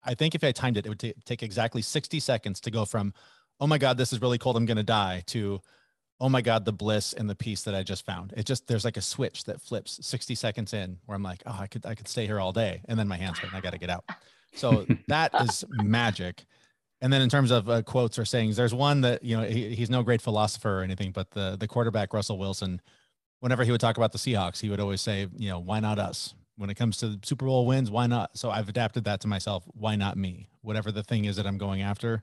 I 0.03 0.13
think 0.13 0.33
if 0.33 0.43
I 0.43 0.51
timed 0.51 0.77
it, 0.77 0.85
it 0.85 0.89
would 0.89 0.99
ta- 0.99 1.19
take 1.25 1.43
exactly 1.43 1.81
60 1.81 2.19
seconds 2.19 2.61
to 2.61 2.71
go 2.71 2.85
from, 2.85 3.13
oh 3.59 3.67
my 3.67 3.77
god, 3.77 3.97
this 3.97 4.13
is 4.13 4.21
really 4.21 4.37
cold, 4.37 4.55
I'm 4.55 4.65
going 4.65 4.77
to 4.77 4.83
die, 4.83 5.23
to, 5.27 5.59
oh 6.21 6.29
my 6.29 6.41
god, 6.41 6.65
the 6.65 6.73
bliss 6.73 7.13
and 7.13 7.29
the 7.29 7.35
peace 7.35 7.63
that 7.63 7.73
I 7.73 7.83
just 7.83 8.05
found. 8.05 8.33
It 8.35 8.45
just 8.45 8.67
there's 8.67 8.85
like 8.85 8.97
a 8.97 9.01
switch 9.01 9.45
that 9.45 9.61
flips 9.61 10.05
60 10.05 10.35
seconds 10.35 10.73
in, 10.73 10.97
where 11.05 11.15
I'm 11.15 11.23
like, 11.23 11.41
oh, 11.45 11.57
I 11.59 11.67
could 11.67 11.85
I 11.85 11.95
could 11.95 12.07
stay 12.07 12.25
here 12.25 12.39
all 12.39 12.51
day, 12.51 12.81
and 12.87 12.97
then 12.99 13.07
my 13.07 13.17
hands 13.17 13.39
hurt 13.39 13.49
and 13.49 13.57
I 13.57 13.61
got 13.61 13.73
to 13.73 13.79
get 13.79 13.89
out. 13.89 14.05
So 14.53 14.85
that 15.07 15.31
is 15.41 15.63
magic. 15.71 16.45
And 17.01 17.13
then 17.13 17.21
in 17.21 17.29
terms 17.29 17.51
of 17.51 17.69
uh, 17.69 17.81
quotes 17.83 18.19
or 18.19 18.25
sayings, 18.25 18.57
there's 18.57 18.73
one 18.73 19.01
that 19.01 19.23
you 19.23 19.37
know 19.37 19.43
he, 19.43 19.73
he's 19.75 19.89
no 19.89 20.03
great 20.03 20.21
philosopher 20.21 20.79
or 20.79 20.83
anything, 20.83 21.11
but 21.11 21.31
the 21.31 21.55
the 21.59 21.67
quarterback 21.67 22.13
Russell 22.13 22.37
Wilson, 22.37 22.81
whenever 23.39 23.63
he 23.63 23.71
would 23.71 23.81
talk 23.81 23.97
about 23.97 24.11
the 24.11 24.17
Seahawks, 24.17 24.59
he 24.59 24.69
would 24.69 24.79
always 24.79 25.01
say, 25.01 25.27
you 25.37 25.49
know, 25.49 25.59
why 25.59 25.79
not 25.79 25.99
us? 25.99 26.33
when 26.59 26.69
it 26.69 26.75
comes 26.75 26.97
to 26.97 27.17
Super 27.23 27.45
Bowl 27.45 27.65
wins, 27.65 27.89
why 27.89 28.05
not? 28.05 28.37
So 28.37 28.51
I've 28.51 28.67
adapted 28.67 29.05
that 29.05 29.21
to 29.21 29.29
myself. 29.29 29.63
Why 29.67 29.95
not 29.95 30.17
me? 30.17 30.49
Whatever 30.61 30.91
the 30.91 31.03
thing 31.03 31.23
is 31.23 31.37
that 31.37 31.47
I'm 31.47 31.57
going 31.57 31.81
after, 31.81 32.21